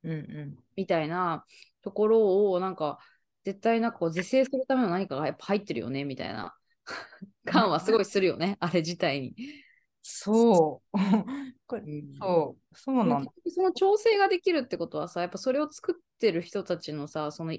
[0.04, 0.56] うんうん。
[0.76, 1.44] みたいな
[1.82, 2.98] ところを、なんか、
[3.44, 6.54] 絶対なんかこう是正するための何かがやっぱ入ってるよね、みたいな
[7.46, 9.36] 感はすごいするよね、あれ自体に。
[10.10, 10.98] そう。
[11.66, 13.32] これうんそう、そうなんだ。
[13.54, 17.54] その調整ができるってことはさ、やっぱそれを作ってる人たちのさ、その、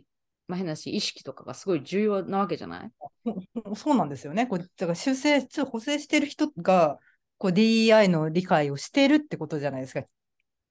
[0.48, 2.92] まあ、変なし、意識とかがすごい重要なわけじゃない？
[3.76, 4.48] そうなんですよね。
[4.48, 6.98] こうだから修正、ちょっと補正してる人が、
[7.38, 10.04] こう DEI の理解をしてるってことじゃないですか。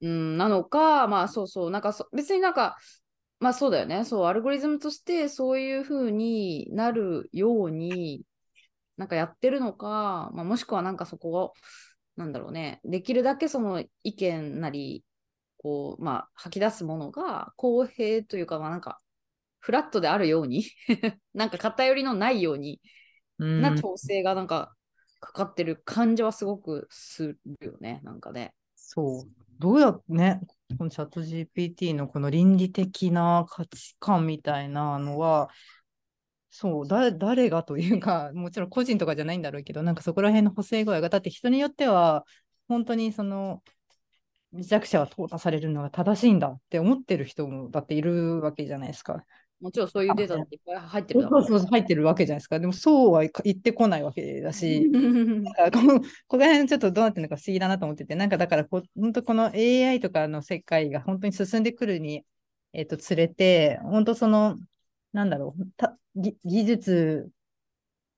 [0.01, 2.77] うん、なのか、まあそうそう、なんかそ別になんか、
[3.41, 8.23] まあそうだよね、そう、アルゴリズムとしてそういうふうになるように、
[8.99, 11.53] なんかやってるのか、まあ、もしくはなんかそこを、
[12.17, 15.05] なんだろうね、できるだけその意見なり、
[15.57, 18.99] こう、まあ吐き出すものが公平というか、まあなんか、
[19.61, 20.65] フラットであるように、
[21.33, 22.81] なんか偏りのないように
[23.39, 24.75] うんな調整がなんか
[25.21, 28.55] かかってる感じはすごくするよね、なんかね。
[28.77, 29.29] そう。
[29.59, 30.41] どうやってね、
[30.79, 35.51] このチャット GPT のこの倫理的な価値観みたいなのは、
[36.51, 42.25] そう、だ誰がというか、 もちろん個人とかじゃないんだろうけど、なんかそこら辺の補正具合が、だって人によっては、
[42.69, 43.63] 本当にその、
[44.53, 49.25] 弱者は淘汰されるのが正しいんだって思ってる人もだっているわけじゃないですか。
[49.61, 52.61] もちろんそういうデータっていっぱい入ってるそうそう入ってるわけじゃないですか。
[52.61, 62.25] でもそうは言ってこないわけだし、うんなんかこのここら辺ちょっとどうなってるのか不思議だなと思ってて、なんかだからこう、本当この AI とかの世界が本当に進んでくるに、
[62.73, 64.57] えっとつれて、本当その、
[65.13, 67.31] なんだろう、たぎ技術、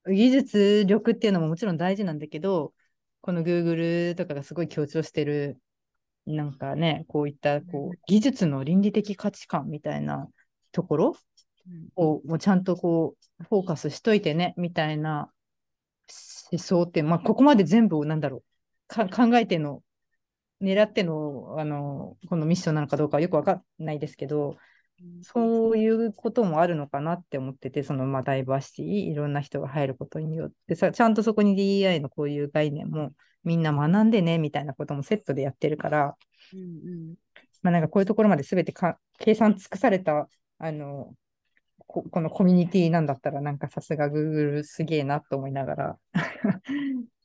[0.06, 2.74] 技術力っていうのももちろん大事なんだけど、
[3.20, 5.60] この Google とかがすごい強調してる、
[6.26, 10.28] なんかね、こういったこう技術の倫理的価値観みたいな
[10.72, 11.16] ところ
[11.96, 15.30] をもうちゃんとこうフォーカスしといてねみたいな
[16.52, 18.42] 思想って、まあ、ここまで全部をなんだろう
[18.88, 19.82] か考えての
[20.60, 24.56] 狙ってのあのこのミッションなのかどうかはよくわかんないですけど
[25.22, 33.12] そういうこともあるのかなって思っててそのまあダイバーシティいろんな人が入ることによってさちゃんとそこに DEI のこういう概念も
[33.44, 36.16] みんな学んでねみたいなこともセットでやってるから、
[36.52, 37.14] うんうん。
[37.62, 41.14] まあ、なんかこういうところまで全てか計算尽くされたあの
[41.92, 45.98] ここのコミュニティなんだったら、なんかさすが Google すげえなと思いながら。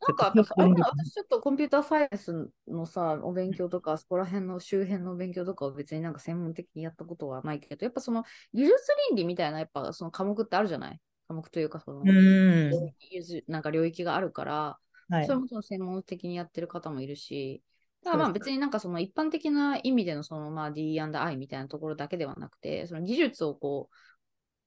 [0.08, 8.24] なんか私私ちょっとコンピューターサイエンスのさ、お勉強とか、そこら辺の周辺の勉強とかを別になんか専門的にやったことはないけど、やっぱその
[8.54, 8.76] 技術
[9.10, 11.00] 倫理みたいなやっぱその科目ってあるじゃない？
[11.28, 12.04] 科目というかその、
[13.48, 14.78] なんか領域があるから、
[15.10, 15.26] はい。
[15.26, 17.64] それもその専門的にやってる方もいるし、
[18.04, 23.96] だからまあ別になんかその一般的な意味でのそのまあ D&I みたいなところだけではなくて、その技術をこう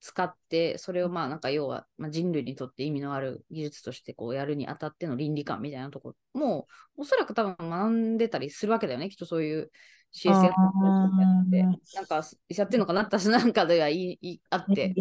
[0.00, 9.70] 使って、それをまあなんか要はまあ人類にとって意味のある技術としてこうやるにあたっての倫理観みたいなところもおそらく多分学んでたりするわけだよね、きっとそういう
[10.12, 11.62] CSF みたい
[11.94, 14.94] なんかやってんのかな私なんかではいいあって。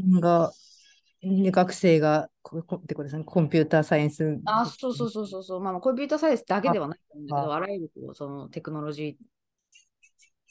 [1.23, 4.39] 学生がここってことですね、コンピューターサイエンス。
[4.45, 5.62] あ、そうそうそうそうそう。
[5.62, 9.17] まあ、まあコンピューターサイエンスだけではないんだけど、ああらゆるこうそのテクノロジ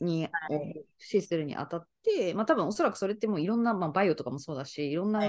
[0.01, 0.29] ーに、を
[0.59, 5.21] 駆使するにあたって、まあ多分おそらくそれってもういろんな、まあ、バイオとかもそうだし、いろんな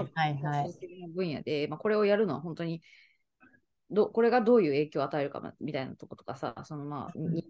[1.16, 2.82] 分野で、まあ、これをやるのは本当に
[3.90, 7.46] ど、これがどういう影響を与えるかみたいなとことかさ、そのまあ、に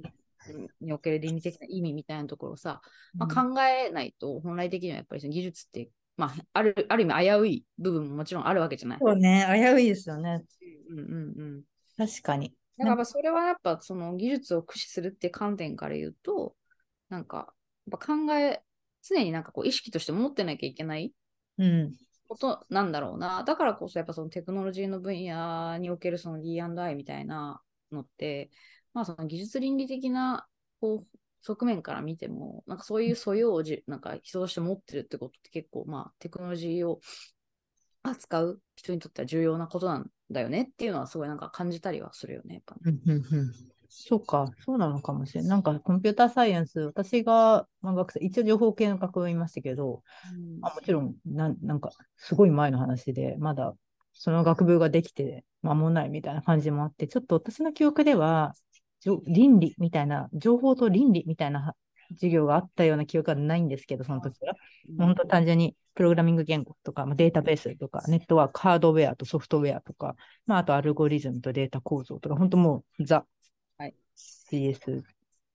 [0.79, 2.81] における倫理的な意味みたいなところをさ、
[3.17, 8.99] まあ、考えないと、本来的にはやっぱりその技術って、まあ、あるある意味危うい部分ももちろんあるわけじゃない？
[9.01, 10.43] そうね、危ういですよね。
[10.89, 11.61] うんうんうん。
[11.97, 12.53] 確かに。
[12.77, 16.55] だからまあそれはやっぱその技術を駆使するって観点から言うと、
[17.09, 17.53] なんか
[17.89, 18.61] やっぱ考え、
[19.01, 21.13] 常になんかこう意識として持ってなきゃいけない
[21.57, 21.93] うん。
[22.27, 23.43] ことなんだろうな。
[23.43, 28.51] だからこそやっぱそのテクノロジーの分野におけるその D&I みたいなのって、
[28.93, 30.47] まあその技術倫理的な
[30.81, 36.99] こう側面から見ても、なんかそういう素養をじなんか人として持ってるってことって結構まあテクノロジーを
[38.03, 42.55] 扱う人にとっては重要なことなんだよねっていうのはすごいなんか感じたりはするよね。
[42.55, 43.53] やっぱねうんうんうん
[43.89, 45.49] そうか、そうなのかもしれない。
[45.49, 50.03] なんかコンピューターサイエンス、私が、まあ、学生、一応情報系の学部をいましたけど、
[50.61, 53.75] まあ、もちろんなん、なんか、すごい前の話で、まだ
[54.13, 58.53] その学部ができて間もないみたいな感じもあって、ちょっと私の記憶では、
[59.25, 61.75] 倫理みたいな、情報と倫理みたいな
[62.11, 64.55] 授業があったような記憶はないんですけど、その時は。
[64.89, 73.36] うん本当単純にプログラミング言語とか、まあ、データベースとか、ネットワーク、ハードウェアとソフトウェアとか、まあ、あとアルゴリズムとデータ構造とか、本当もうザ、はい
[74.17, 75.03] CS、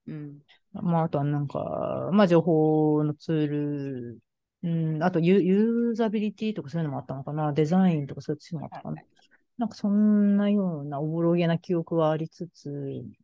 [0.07, 0.39] うん
[0.73, 4.19] まあ、あとはなんか、まあ、情報のツール、
[4.63, 9.01] うん、あとユユーザビリティとかそういうのもあったのかな、デザインとかそういうのもあったかな。
[9.55, 12.71] なんかそんなようなおぼろげな記憶はありつつ、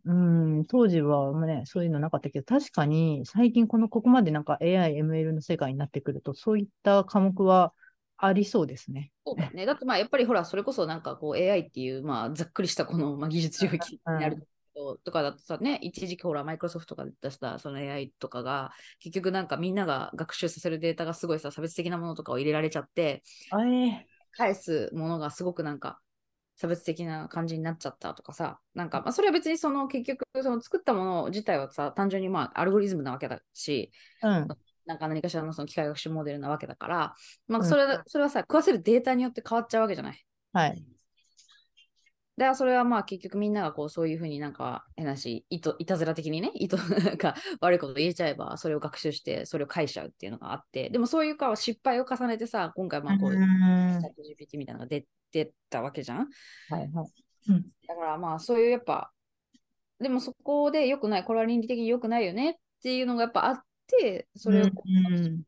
[0.05, 7.73] うん、当時はね、そういうのなかったけど、確かに最近この、ここまでなんか AI、ML の世界になってくると、そういった科目は
[8.15, 9.11] ありそうですね。
[9.25, 9.65] そうだね。
[9.65, 14.47] だってまあやっぱりほら、それこそなんかこう AI っていう、まあざっくりしたこの、まあ、技術領域になる
[14.79, 23.23] けどとかだとさね、一時期ほら、マイクロソフトが出したその AI とかが、結局なんかみんなが学習させるデータがすごいさ、差別的なものとかを入れられちゃって、
[24.31, 25.99] 返すものがすごくなんか
[26.55, 34.55] 差別的な感じになっちゃったとかさ、なんか、まあ、それは別にその結局その作ったもの自体はさ、単純にまあアルゴリズムなわけだし、うん。
[34.85, 37.15] なんか何かしらのその機械学習モデルなわけだから、
[37.47, 40.25] まあ、うんそれ,、それはさ、食わせるデータによって変わっちゃうわけじゃない？
[40.51, 40.83] はい。
[42.39, 56.29] だからそれはまあ結局みんながこうそういうふうになんか変なし、いといたずら的にね、意図 なんか悪いこと言えちゃえば、それを学習して、それを返しちゃうっていうのがあって、でもそういうか失敗を重ねてさ、今回まあこう、チャット GPT みたいなのが出てたわけじゃん。
[56.69, 56.89] いはい。
[57.49, 57.65] うん。
[57.85, 59.11] だからまあそういうやっぱ、
[59.99, 64.71] でもそこで良くない、これは倫理的に良くないよねっていうのがやっぱあって、それを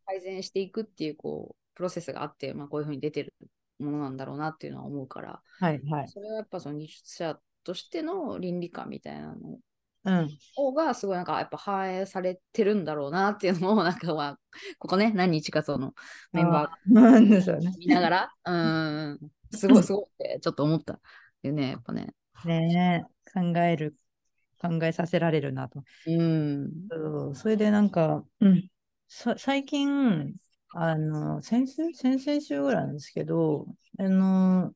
[0.05, 3.33] 改善していくっていうこうプロセスがあって、まあこういうふうに出てる
[3.81, 6.07] ものなんだろうなっていうのは思うから、はいはい。
[6.07, 9.59] それはやっぱその技術者としての倫理観みたいなの
[10.03, 10.29] うん。
[10.55, 14.39] 方がすごいなんかやっぱ反映されてるんだろうなっていうのをなんかまあ
[14.79, 15.93] ここね何日かその
[16.33, 17.77] メンバー。
[17.77, 19.19] 見ながらうーん
[19.51, 20.99] すごいすごいってちょっと思った
[21.43, 22.13] よねやっぱね
[22.45, 23.95] ねえ考える、
[24.59, 25.83] 考えさせられるなと。
[26.07, 28.67] うんそうそれでなんか、うん、
[29.07, 30.35] さ最近、
[30.73, 33.67] あの、先週、先々週ぐらいなんですけど、
[33.99, 34.73] あの、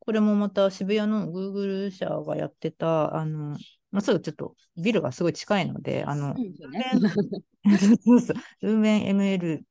[0.00, 3.56] これもまた渋谷の Google 社がやってた、あの、
[3.90, 7.00] まあ、すぐちょっとビルがすごい近いので、あの、ーメン
[9.06, 9.62] ML っ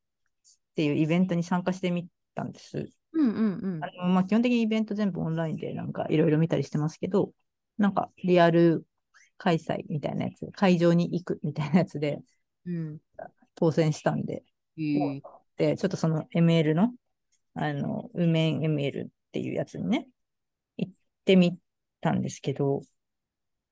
[0.76, 2.88] ていうイベントに参加してみたんです。
[3.14, 3.84] うんうんうん。
[3.84, 7.32] あのまあ、基本的にイベント全部オンラインでなんかいろいろ見たりしてますけど、
[7.78, 8.86] なんかリアル
[9.38, 12.22] 開催みたいなやつ、会場に行くみたいなやつで
[12.66, 13.00] うん。
[13.56, 14.44] 当選したんで、
[15.58, 16.94] で、ちょっとその ML の、
[17.54, 20.08] あの、ウメン ML っていうやつにね、
[20.78, 20.94] 行っ
[21.26, 21.58] てみ
[22.02, 22.82] たんですけど、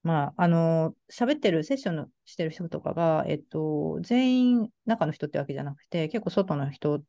[0.03, 7.01] まあ、あの、喋ってる、セッションのしてる人とかが、えっと、全員中の人ってわけじゃなくて、結構外の人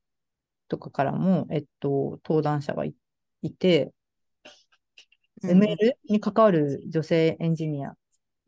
[0.69, 2.95] とかからも、えっと、登壇者がい
[3.43, 3.93] いて、
[5.43, 5.77] ML
[6.09, 7.95] に関わる女性エンジニア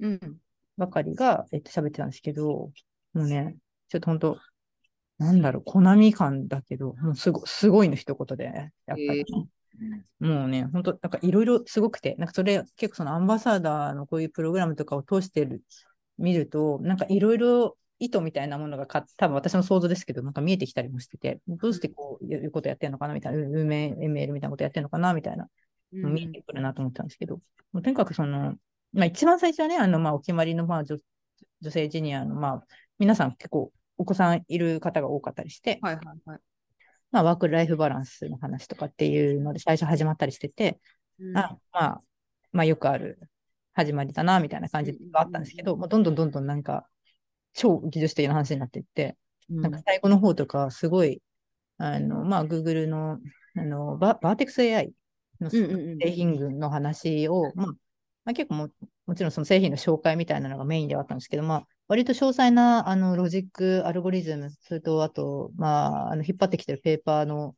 [0.01, 0.39] うん。
[0.77, 2.73] ばかりが、えっと、喋ってたんですけど、も
[3.15, 3.57] うね、
[3.89, 4.39] ちょっと本当、
[5.23, 9.25] なんだろう、コナミ感だけど、もうすごすごいの一言で、やっぱり。
[10.21, 15.63] もうね、本当なんかいろいろすごくて、なんかそれ結構そのアンバサダーのこういうプログラムとかを通してる、
[16.19, 25.49] 見ると、なんかいろいろ意図みたいなものがか多分私の想像ですけど、なんか見えてきたりもしてて、どうしてこういうことやってんのかなみたいな、運命 ML みたいなことやってんのかなみたいな、
[25.93, 27.37] うん見えてくるなと思ったんですけど、
[27.73, 28.55] もうとにかくその、
[28.93, 30.97] まあ一番最初はね、あの、まあお決まりのまあ女
[31.61, 32.67] 女性ジュニアの、まあ
[32.99, 36.41] 皆さん結構お子さんいる方が多かったりして、はいはいはい。
[37.13, 40.81] まあワークライフバランスの話とかっていうので最初始まったりしてて、
[41.21, 41.37] うん。
[41.39, 42.01] あまあ、
[42.51, 43.21] まあよくある
[43.75, 46.89] 始まりだな、みたいな感じがあったんですけど、もうどんどんどんどんなんか
[47.55, 49.17] 超技術的な話になっていって、
[49.49, 49.61] うん。
[49.61, 51.23] なんか最後の方とかすごい、
[51.79, 53.21] あの、まあ Google の、
[53.57, 54.93] あの、ババーテックス AI
[55.41, 57.75] の製品群の話を、まあ、ま
[58.31, 58.69] あ、結構も
[59.07, 67.55] もちろんその製品の紹介みたいなのがメインではあったんですけど、まあ、割と詳細なあのロジック、アルゴリズム、それとあと、まあ、あの引っ張ってきてるペーパーの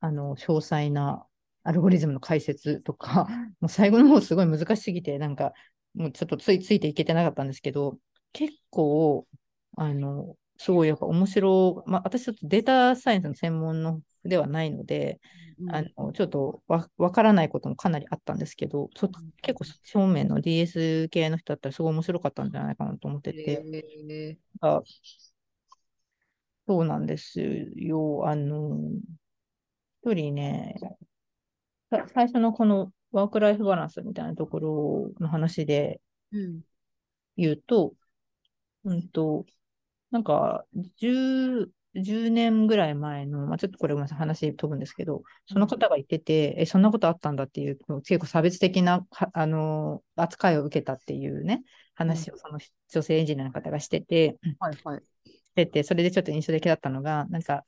[0.00, 1.24] あの詳細な
[1.62, 3.28] アルゴリズムの解説とか、
[3.60, 5.52] もう最後の方すごい難しすぎて、なんか、
[5.94, 8.00] もうちょっとついついていけてなかったんですけど、
[8.32, 9.28] 結構、
[9.76, 15.20] あの、すごいやっぱ面白い、まあ、私ちょっとデータサイエンスの専門のではないので、
[15.58, 19.08] うんあのちょっとわわからないこともかなりあったんですけど、そ
[19.42, 24.82] 結構正面の DS 系の人だったらすごい面白かったんじゃないかなと思ってて、へえあ
[26.66, 28.26] そうなんですよ。
[28.26, 28.76] あの、
[30.02, 30.74] 一人ね、
[31.90, 36.00] さ最初のこのワークライフバランスみたいなところの話で
[36.32, 36.62] うん。
[37.36, 37.94] 言うと、
[38.84, 39.46] うんと、
[40.12, 40.64] なんか、
[40.98, 52.58] 10、10年ぐらい前の、まあ、ちょっとこれごめんなさい話飛ぶんですけど、その方が言ってて、え、そんなことあったんだっていう、結構差別的な、はあの、扱いを受けたっていうね、話をその
[52.90, 55.02] 女性エンジニアの方がしてて、はいはい。
[55.24, 57.64] してて、それでちょっと印象的だったのが、なんか、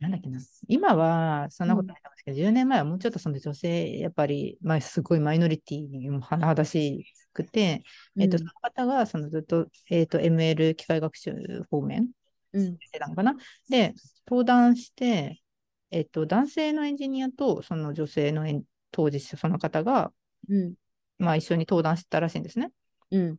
[0.00, 7.82] なんだっけな、今はそんなことないと思うんですけど、10年前はもうちょっとその女性、やっぱり、まあ、すごいマイノリティにも甚だしくて、
[8.18, 11.34] えっと、うんその方がそのずっと,、えっと ML 機械学習
[11.70, 12.08] 方面
[12.54, 12.64] うん。
[12.80, 13.36] してたのかな？
[13.68, 13.94] で、
[14.26, 15.42] 登壇して、
[15.90, 18.46] えっと、男性のエンジニアとその女性の
[18.90, 20.12] 当事者、その方が、
[20.48, 20.74] うん。
[21.18, 22.70] まあ、一緒に登壇してたらしいんですね。
[23.10, 23.36] うん。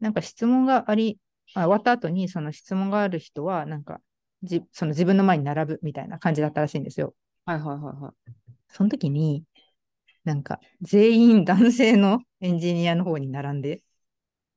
[0.00, 1.18] なんか質問があり、
[1.54, 4.00] あ終わった後にその質問がある人は、なんか
[4.42, 7.14] じその自分の前に並ぶみたいな感じだったらしいんですよ。
[7.44, 8.32] はいはいはいはい。
[8.68, 9.44] その時に、
[10.24, 13.82] なんか全員男性のエンジニアの方に並んで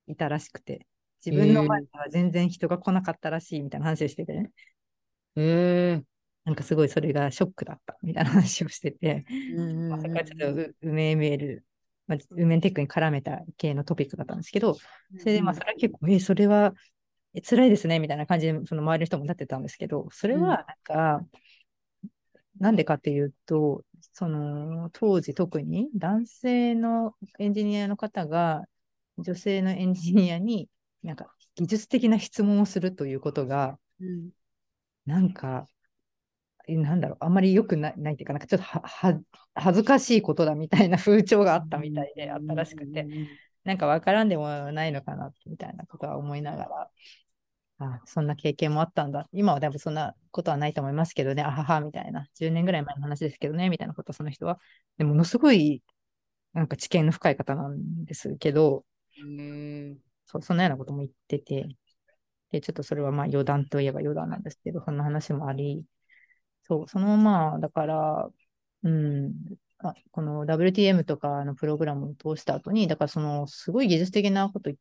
[0.07, 0.86] いたらしくて、
[1.26, 4.51] 自分の前には全然人が来なかったらしいみたいな話をしててね、
[5.36, 6.03] へえ。
[6.45, 11.66] なんかすごいそれがショックだったみたいな話をしてて、うんまあ、そこはちょっとう梅メール、
[12.07, 14.76] まあ、梅テックに絡めた系のトピックだったんですけど、
[15.18, 16.74] それでまあそれは結構、え、それは
[17.34, 21.26] え辛いですねみたいな感じで、その周りの人もなってたんですけど、それはなんか、
[22.60, 23.84] なんでかっていうと、
[24.14, 28.64] その当時特に男性のエンジニアの方が
[29.18, 30.70] 女性のエンジニアに
[31.03, 34.30] なんか技術的な質問をするということが、うん
[35.06, 35.68] なんか、
[36.68, 39.22] えなんだろう、あんまり良くないないっていうか、なんかちょっとはは
[39.53, 43.08] 恥ずかしいことだみたいな風潮があったみたいで、あったらしくて、。
[43.64, 46.89] なんかわからんでもないのかなみたいなことは思いながら、
[47.78, 49.28] あそんな経験もあったんだ。
[49.34, 54.59] 今は多分そんなことはないと思いますけどね、あははみたいな、10年ぐらい前の話ですけどね、みたいなことその人は。
[54.97, 55.84] でも、ものすごい、
[56.53, 59.97] なんか知見の深い方なんですけど、へえ。
[60.26, 61.67] そうそんなようなことも言ってて、
[62.51, 65.84] で、ちょっとそれはまあ余談といえば余談なんですけど、そんな話もあり、
[66.63, 68.30] そう、そのまあ、だから、
[68.84, 69.34] うん、
[69.80, 74.71] あこの WTM とかのプログラムを通した後に、だからそのすごい技術的なこと、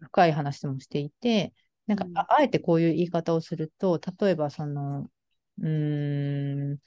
[0.00, 1.52] 深い話もしていて、
[1.90, 5.10] なんかうんああえてこういう言い方をすると、例えばその、
[5.58, 6.78] うーん、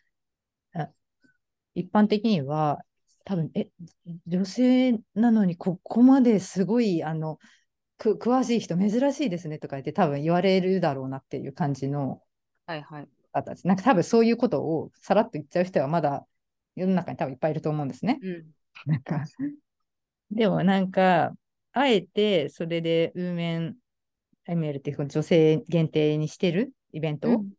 [0.73, 0.89] あ
[1.75, 2.79] 一般的には、
[3.25, 3.69] 多分、え、
[4.27, 7.39] 女性なのにここまですごい、あの、
[7.97, 12.21] く詳しい人珍しいですねとか言って多分言われるだろうなっていう感じの
[12.65, 13.07] はいはい。
[13.65, 16.25] なんか多分そういうことをさらっと言っちゃう人はまだ
[16.75, 18.19] 世の中に多分いっぱいいると思うんですね。
[18.21, 18.45] うん。
[18.85, 19.23] なんか、
[20.31, 21.33] でもなんか、
[21.73, 23.75] あえてそれでウーメン
[24.47, 27.53] ML っていう女性限定にしてるイベント、っうん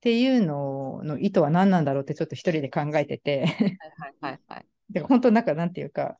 [0.00, 3.78] ていうのの意図は何なんだろうってちょっと一人で考えてて、はい
[4.20, 4.66] はいはい。
[4.90, 6.16] で本当なんかなんていうか、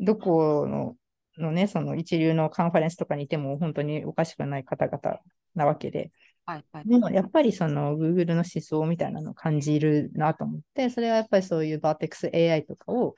[0.00, 0.96] どこの
[1.36, 5.20] のね、その一流のカンファレンスとかにいても本当におかしくない方々
[5.54, 6.10] なわけで、
[6.46, 6.88] はいはい。
[6.88, 13.14] でもやっぱりその Google の思想みたいなのを感じるなと思って、それはやっぱりそういう Vertex AI とかを、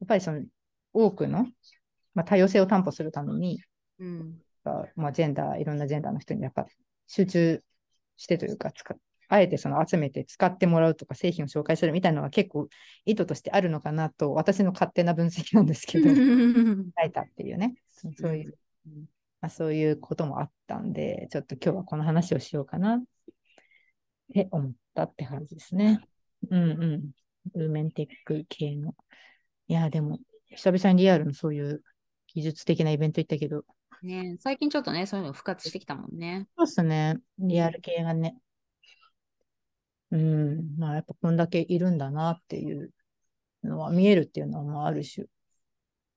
[0.00, 0.44] やっぱりその
[0.92, 1.46] 多くの、
[2.14, 3.60] まあ、多様性を担保するために、
[3.98, 4.38] うん。
[4.96, 6.66] まあ、ジェンダー、いろんなジェンダーの人にやっぱ
[7.06, 7.62] 集中
[8.16, 8.72] してというか、
[9.28, 12.68] あえてその集めて使ってもらうとか製品を紹介するみたいなのは結構
[13.04, 18.58] 意図としてあるのかなと、私の勝手な分析なんですけど、 書いたっていうね、そうそういう、
[19.40, 23.04] まあ、そういうこともあったんで、ちょっと今日はこの話をしようかなっ
[24.32, 26.00] て思ったって感じですね。
[26.50, 27.10] うんうん。
[27.54, 28.94] ウーメンテック系の。
[29.68, 30.18] いや、でも、
[30.50, 31.82] 久々にリアルのそういう
[32.28, 33.64] 技術的なイベント行ったけど、
[34.02, 36.46] ね最近ちょっとね、そういうの復活してきたもんね。
[36.56, 37.18] そうですね。
[37.38, 38.36] リアル系がね。
[40.10, 40.76] うん。
[40.78, 42.92] まあ、やっぱこんだけいるんだなっていう
[43.62, 45.26] のは見えるっていうのは、まあ、ある種。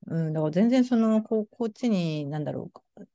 [0.07, 0.33] うん。
[0.33, 3.05] だから全然その、こう、こっちに、なんだろう、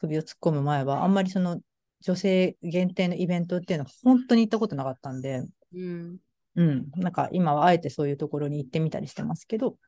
[0.00, 1.60] 首を突っ込む前は、あんまりその、
[2.00, 6.18] 女性限定のイベントっていうのは本当に行ったことなかったんで、うん。
[6.56, 6.90] うん。
[6.96, 9.78] なんか今はあえてそういうところに行ってみたりしてますけど、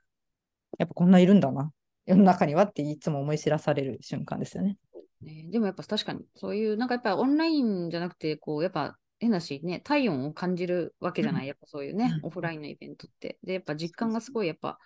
[0.79, 1.73] やっぱこんないるんだな。
[2.07, 4.79] 世の中にはっていつも思い知らされる瞬間ですよね。
[5.23, 13.39] ね、でもやっぱ確かに、そういう、なんかやっぱオンラインじゃなくて、こう、やっぱ変だし、ね、体温を感じるわけじゃない、やっぱそういうね、うんオフラインのイベントって。
[13.43, 14.79] で、やっぱ実感がすごいやっぱ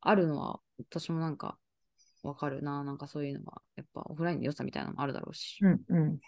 [0.00, 1.58] あるのは、私もなんか
[2.22, 5.58] わかるな、なんかそういうのは、やっぱオフラインの良さみたいなのもあるだろうし。
[5.62, 6.18] うんうん。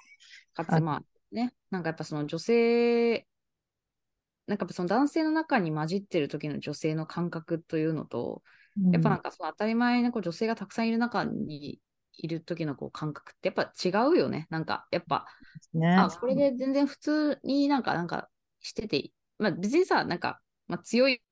[0.54, 3.26] かあつまあね、なんかやっぱその女性、
[4.46, 8.42] なんかやっぱその男性の中に混じってる時の女性の感覚というのと、
[8.92, 11.80] やっぱなんかその当たり前のこう女性がたくさんいる中に
[12.16, 14.46] いる時のこう感覚ってやっぱ違うよね。
[14.50, 15.26] なんかやっぱ、
[15.74, 18.28] ね、あ、これで全然普通になんかなんか
[18.60, 21.22] してて、まあ別にさ、なんか、まあ、強い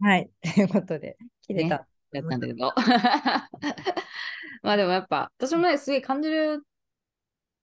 [0.00, 0.30] はい。
[0.54, 1.86] ということで、切れた。
[2.12, 2.72] やったんだけど。
[4.62, 6.64] まあでもやっぱ、私もね、すげえ感じる、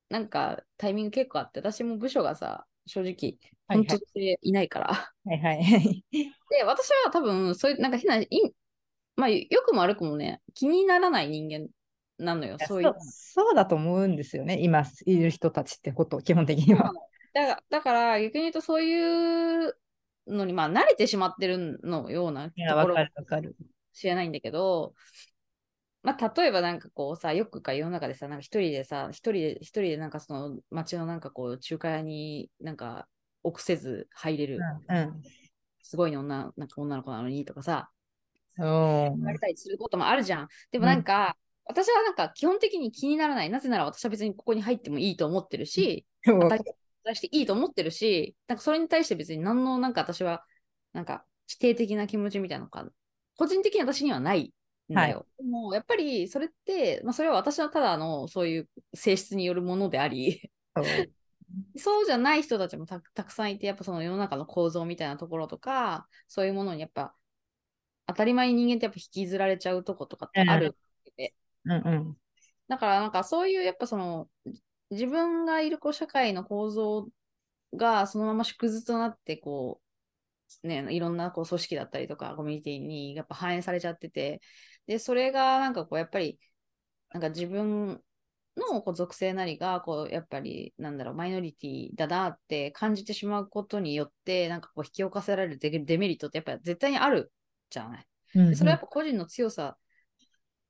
[0.10, 4.94] なんかタイミング結構あって、私も部署がさ、正直、はいはい本当にいないから。
[4.94, 6.04] はいはい。
[6.12, 8.28] で、私は多分、そういう、なんか変な、い
[9.16, 11.68] まあ、よくも悪くもね、気にならない人間
[12.24, 12.58] なのよ。
[12.60, 12.94] そそういう。
[13.00, 16.94] そうだと思うんですよね、今いる人たちってこと、基本的には。
[17.34, 19.78] だだから、逆に言うと、そういう
[20.28, 23.56] のに、まあ、慣れてしまってるのようなところかるわかる。
[23.60, 24.94] もしれないんだけど、
[26.04, 33.08] まあ、例えばなんかこうさ、よくか世の中でさ、なんか一人でさ、一人で、一人でなんかその街のなんかこう、中華屋になんか
[33.44, 35.22] 臆せず入れる、うん。
[35.82, 37.95] すごい女、なんか女の子なのにとかさ、うん。
[38.58, 40.48] 言われたりすることもあるじゃん。
[40.72, 43.50] でもなんか、私はなんか基本的に気にならない。
[43.50, 46.64] なぜなら私は別にここに入ってもいいと思ってるし、うん当たり
[47.04, 50.44] 前していいと思ってるし、なんかそれに対して別に何のなんか私は、
[50.94, 52.86] なんか否定的な気持ちみたいなのが、
[53.38, 54.54] 個人的に私にはない
[54.92, 55.26] んだよ。
[55.38, 60.52] でもやっぱりそれって、まあそれは私のただのそういう性質によるものであり、
[61.78, 67.16] そうじゃない人たちもたたくさんいて、やっぱその世の中の構造みたいなところとか、そういうものにやっぱ、
[68.08, 70.76] 当たり前に人間ってやっぱ引きずられちゃうとことかってある。
[71.66, 72.18] うんうん。
[72.68, 74.30] だからなんかそういうやっぱその、
[74.92, 77.08] 自分がいるこう社会の構造
[77.76, 79.82] がそのまま縮図となってこ
[80.64, 84.42] う、ね、いろんなこう組織だったりとかコミュニティにやっぱ反映されちゃってて、
[84.88, 86.40] で、それがなんかこうやっぱり、
[87.12, 88.02] なんか自分
[88.58, 97.32] のこう属性なりが、こうやっぱりなんだろう、マイノリティだなって感じてしまうことによって、なんかこう引き起こせられるデデメリットってやっぱ絶対にある
[97.70, 98.08] じゃない。
[98.36, 99.78] うんでそれはやっぱ個人の強さ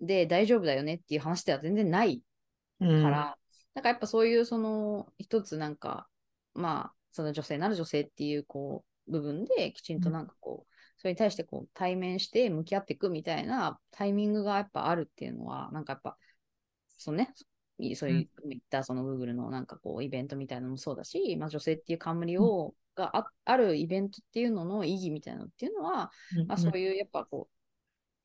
[0.01, 2.21] で大丈夫だよねっていう話では全然ない
[2.79, 3.03] うん。
[3.03, 3.37] から、
[3.73, 6.07] なんかやっぱそういうその一つなんか、
[6.53, 16.17] まあ、その女性なる女性っていうこう部分できちんとなんかこう、それに対してこう対面して向き合っていくみたいなタイミングがやっぱあるっていうのは、なんかやっぱ、
[16.97, 17.45] そのね、い
[17.95, 26.11] そういう、言ったその Google のなんかこうイベントみたいなのもそうだし、まあ女性っていう冠を、がああるイベントっていうのの意義みたいなのっていうのは、
[26.47, 27.49] まあ、そういうやっぱこ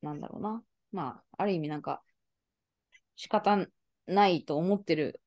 [0.03, 2.03] う、なんだろうな、まあ、ある意味なんか、
[3.17, 3.67] 仕方
[4.07, 5.21] ないと思ってる、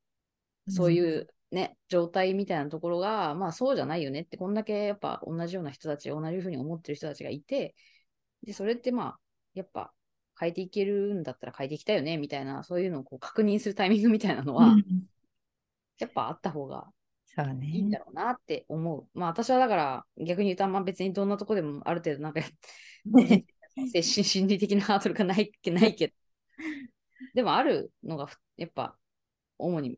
[0.69, 7.75] そういうね、状態みたいなところが、まあそうじゃないよねって、こんだけやっぱ同じような人たち、同じふうに思ってる人たちがいて、
[8.43, 9.19] で、それってまあ、
[9.53, 9.93] やっぱ
[10.39, 14.83] 変えていけるんだったら変えていきたいよね、みたいな、そういうのをこう確認するタイミングみたいなのは、うん
[15.99, 16.87] やっぱあった方が。
[17.61, 19.07] いいんだろうなって思う。
[19.13, 22.41] まあ私はだから逆に言うとあんま別にどんなとこでもある程度なんか
[23.13, 26.13] 精神 心理的なハードルがないないけど。
[27.33, 28.97] でもあるのがふやっぱ
[29.57, 29.97] 主に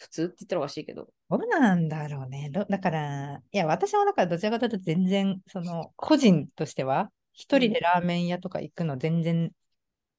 [0.00, 1.12] 普通って言ったらおかしいけど。
[1.28, 2.48] どうなんだろうね。
[2.50, 9.52] どだから、いや、私はだからどちらかというと全然、その、個人としては、一人でラーメン屋とか行くの全然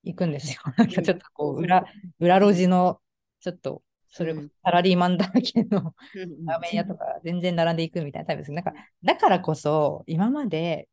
[0.04, 0.62] 行くんですよ。
[0.78, 1.86] なんかちょっとこう、裏、
[2.20, 3.02] 裏路地の、
[3.40, 4.52] ちょっと、それこそうん。
[4.64, 5.96] サラリーマンだらけの
[6.46, 8.52] ラーメン屋とか全然並んでいくみたいなタイプです。
[8.52, 10.90] なんか、だからこそ、今まで、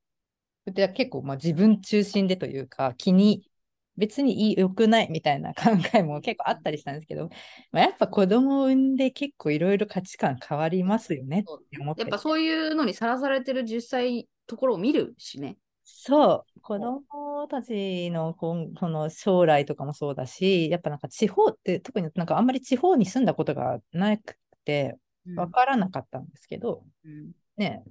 [0.66, 3.50] で結構まあ自分中心でというか、気に、
[3.96, 7.30] 別にいい良くないみたいな考えも結構あったりしたんですけど、
[7.72, 15.56] まあ、やっぱ子供を産んで結構いろいろ価値観変わりますよねって思ってやっぱそういうのにさらされてる実際ところを見るしね。
[15.90, 24.36] そう、子供たちのこの将来とかもそうだし、やっぱなんか地方って、特になんかあんまり地方に住んだことがなく
[24.66, 25.36] て、うん。
[25.36, 27.32] わからなかったんですけど、うん。
[27.56, 27.84] ね、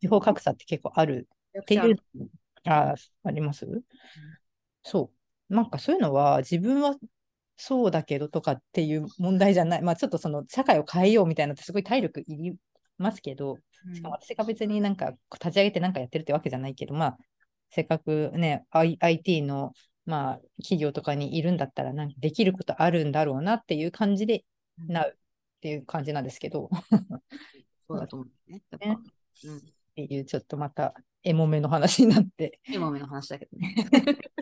[0.00, 1.28] 地方格差って結構ある。
[1.58, 1.96] っていう、
[2.66, 2.94] あ
[3.24, 3.66] あります、
[4.82, 5.10] そ
[5.48, 5.54] う。
[5.54, 6.94] なんかそういうのは自分は
[7.56, 9.82] そうだけどとかっていう問題じゃない。
[9.82, 12.56] まあちょっとその社会を変えようみたいなのってすごい体力いり
[12.98, 13.58] ますけど、
[13.94, 17.18] しかも私が別になんか立ち上げてなんかやってるってわけじゃないけど、まあ
[17.70, 19.72] せっかくね、I- IT の
[20.04, 24.44] まあ企業とかにいるんだったらなんかできることあるんだろうなっていう感じで
[24.80, 26.68] うんなうっていう感じなんですけど、っ
[27.88, 28.62] そうだと思うね。
[28.80, 28.98] ね
[29.44, 29.60] うん。
[29.94, 30.94] ていうちょっとまた
[31.24, 33.74] エモめの話になって、エモめの話だけどね。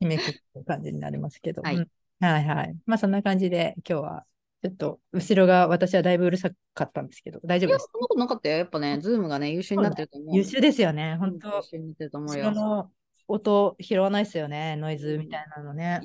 [0.00, 1.62] 締めくくる感じになりますけど。
[1.62, 1.88] はいうん
[2.20, 2.76] はいはい。
[2.84, 4.26] まあそんな感じで今日は
[4.62, 8.58] ちょっと後ろが私はだいぶうるさかったんですけど、大丈夫ですそんなことなかったよ。
[8.58, 10.36] やっぱね、 Zoom がね、優秀になってると思う。
[10.36, 11.16] 優秀ですよね。
[11.18, 12.50] 本当うん優秀になってると思うよ。
[12.50, 12.90] の
[13.28, 14.76] 音拾わないですよね。
[14.76, 16.00] ノイズみたいなのね。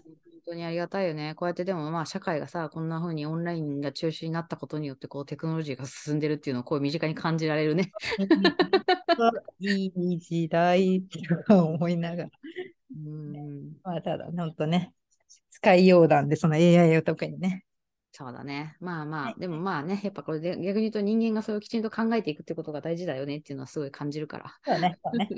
[0.45, 1.33] 本当にありがたいよね。
[1.35, 7.91] こうやってでもまあ社会がさ、こんな風にオンラインが中心になったことによってこうテクノロジーが進んでるっていうのをこう身近に感じられるね。
[9.59, 12.29] いい時代とか思いながら。
[12.93, 13.77] うん。
[13.83, 14.93] まあただ、本当ね、
[15.49, 17.63] 使いようなんで、その AI を特にね。
[18.15, 18.77] そうだね。
[18.79, 24.53] まあまあ、はいでもまあね、やっぱこれで逆に言うと人間がそれをきちんと考えていくってことが大事だよねっていうのはすごい感じるから。
[24.63, 25.29] そうね、そうね。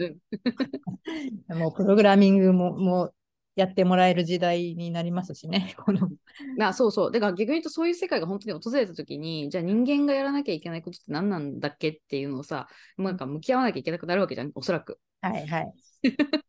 [1.50, 3.14] う んもうプログラミングももう
[3.56, 5.74] やってもらえる時代になりますしね。
[5.86, 6.10] この
[6.58, 7.12] まあそうそう。
[7.12, 12.68] だから逆に言うとそういう世界が本当に訪れたときに、じゃあ人間がやらなきゃいけないことって何なんだっけっていうのをさ、
[12.98, 15.00] もうなんか向き合わなきゃいけなくなるわけじゃん、おそらく。
[15.22, 15.74] はいはい。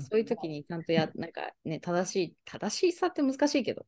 [0.00, 3.86] そういう時にちゃんとや、なんかね、正しい、正しさって難しいけど、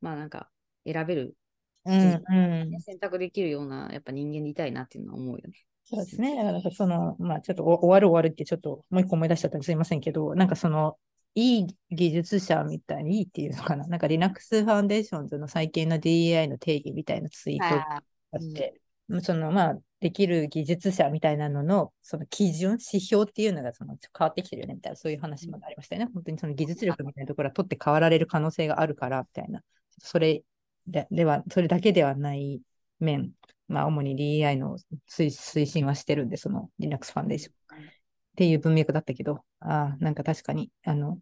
[0.00, 0.48] まあなんか
[0.84, 1.36] 選べる、
[1.84, 5.64] うんうん、選択できるようなやっぱ人間でいたいなっていうのは思うよね。
[5.84, 6.36] そうですね。
[6.36, 10.96] だからその、まあちょっと終わる終わるってちょっともう一個思い出しちゃったらすいませんけど、なんかその、
[11.34, 13.86] いい技術者みたいにいいっていうのかな。
[13.86, 18.80] なんか Linux ファンデーションズの最近の DEI の定義みたいなツイートがあって、
[19.22, 26.10] そのまあできる技術者みたいなののその基準、指標っていうのがその変わってきてるよねみたいな、そういう話もありましたよね。
[26.12, 29.62] 本当にその技術力みたいなところは取って代わられる可能性があるからみたいな。
[30.00, 30.42] それ
[30.86, 32.60] ででは、それだけではない
[32.98, 33.32] 面、
[33.68, 34.78] まあ主に DEI の
[35.08, 37.54] 推推進はしてるんで、その Linux ファンデーション。
[37.54, 37.92] っ
[38.36, 41.18] ていう文脈だったけど、ああ、なんか確かに、あの、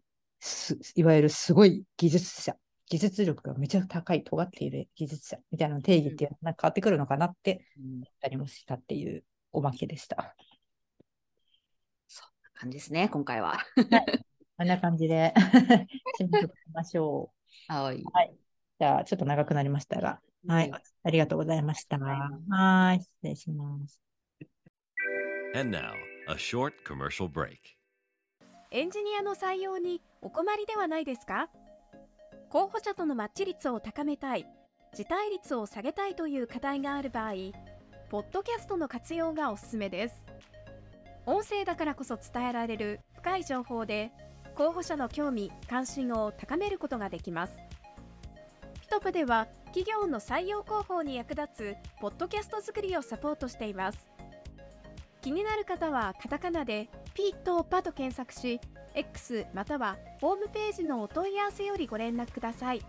[0.95, 2.55] いわゆるすごい技術者、
[2.87, 10.35] 技術力がめちゃ高い、尖っている技術者みたいな定義っていうのが変わってくるのかなって思ったりもしたっていうおまけでした。
[12.07, 13.57] そんな感じですね、今回は。
[13.57, 14.25] はい。
[14.57, 15.33] こんな感じで
[16.21, 17.31] 締めてみましょ
[17.69, 17.73] う。
[17.73, 18.03] はい。
[18.13, 18.35] はい。
[18.79, 20.71] じゃあ、ちょっと長くなりましたが、はい。
[21.03, 21.97] ありがとうございました。
[21.97, 23.01] はい。
[23.01, 24.01] 失礼します。
[25.53, 25.91] And now,
[26.29, 27.57] a short commercial break.
[28.71, 31.49] エンジニアの採用にお困りではないですか？
[32.49, 34.45] 候補者とのマッチ率を高めたい、
[34.93, 37.33] 辞退率を下げたいという課題がある場合、
[38.09, 40.25] ポッドキャストの活用がおすすめです。
[41.25, 44.11] 音声だからこそ伝えられる深い情報で、
[44.55, 47.57] 候補者の興味・関心を高めることができます。
[48.89, 53.99] ピトプでは企業の採用広報に役立つポッドキャスト作りをサポートしています。
[55.21, 58.59] 気になる方はカタカナでピーとパと検索し、
[58.95, 62.81] X またはホームページのお問い合わせよりご連絡ください。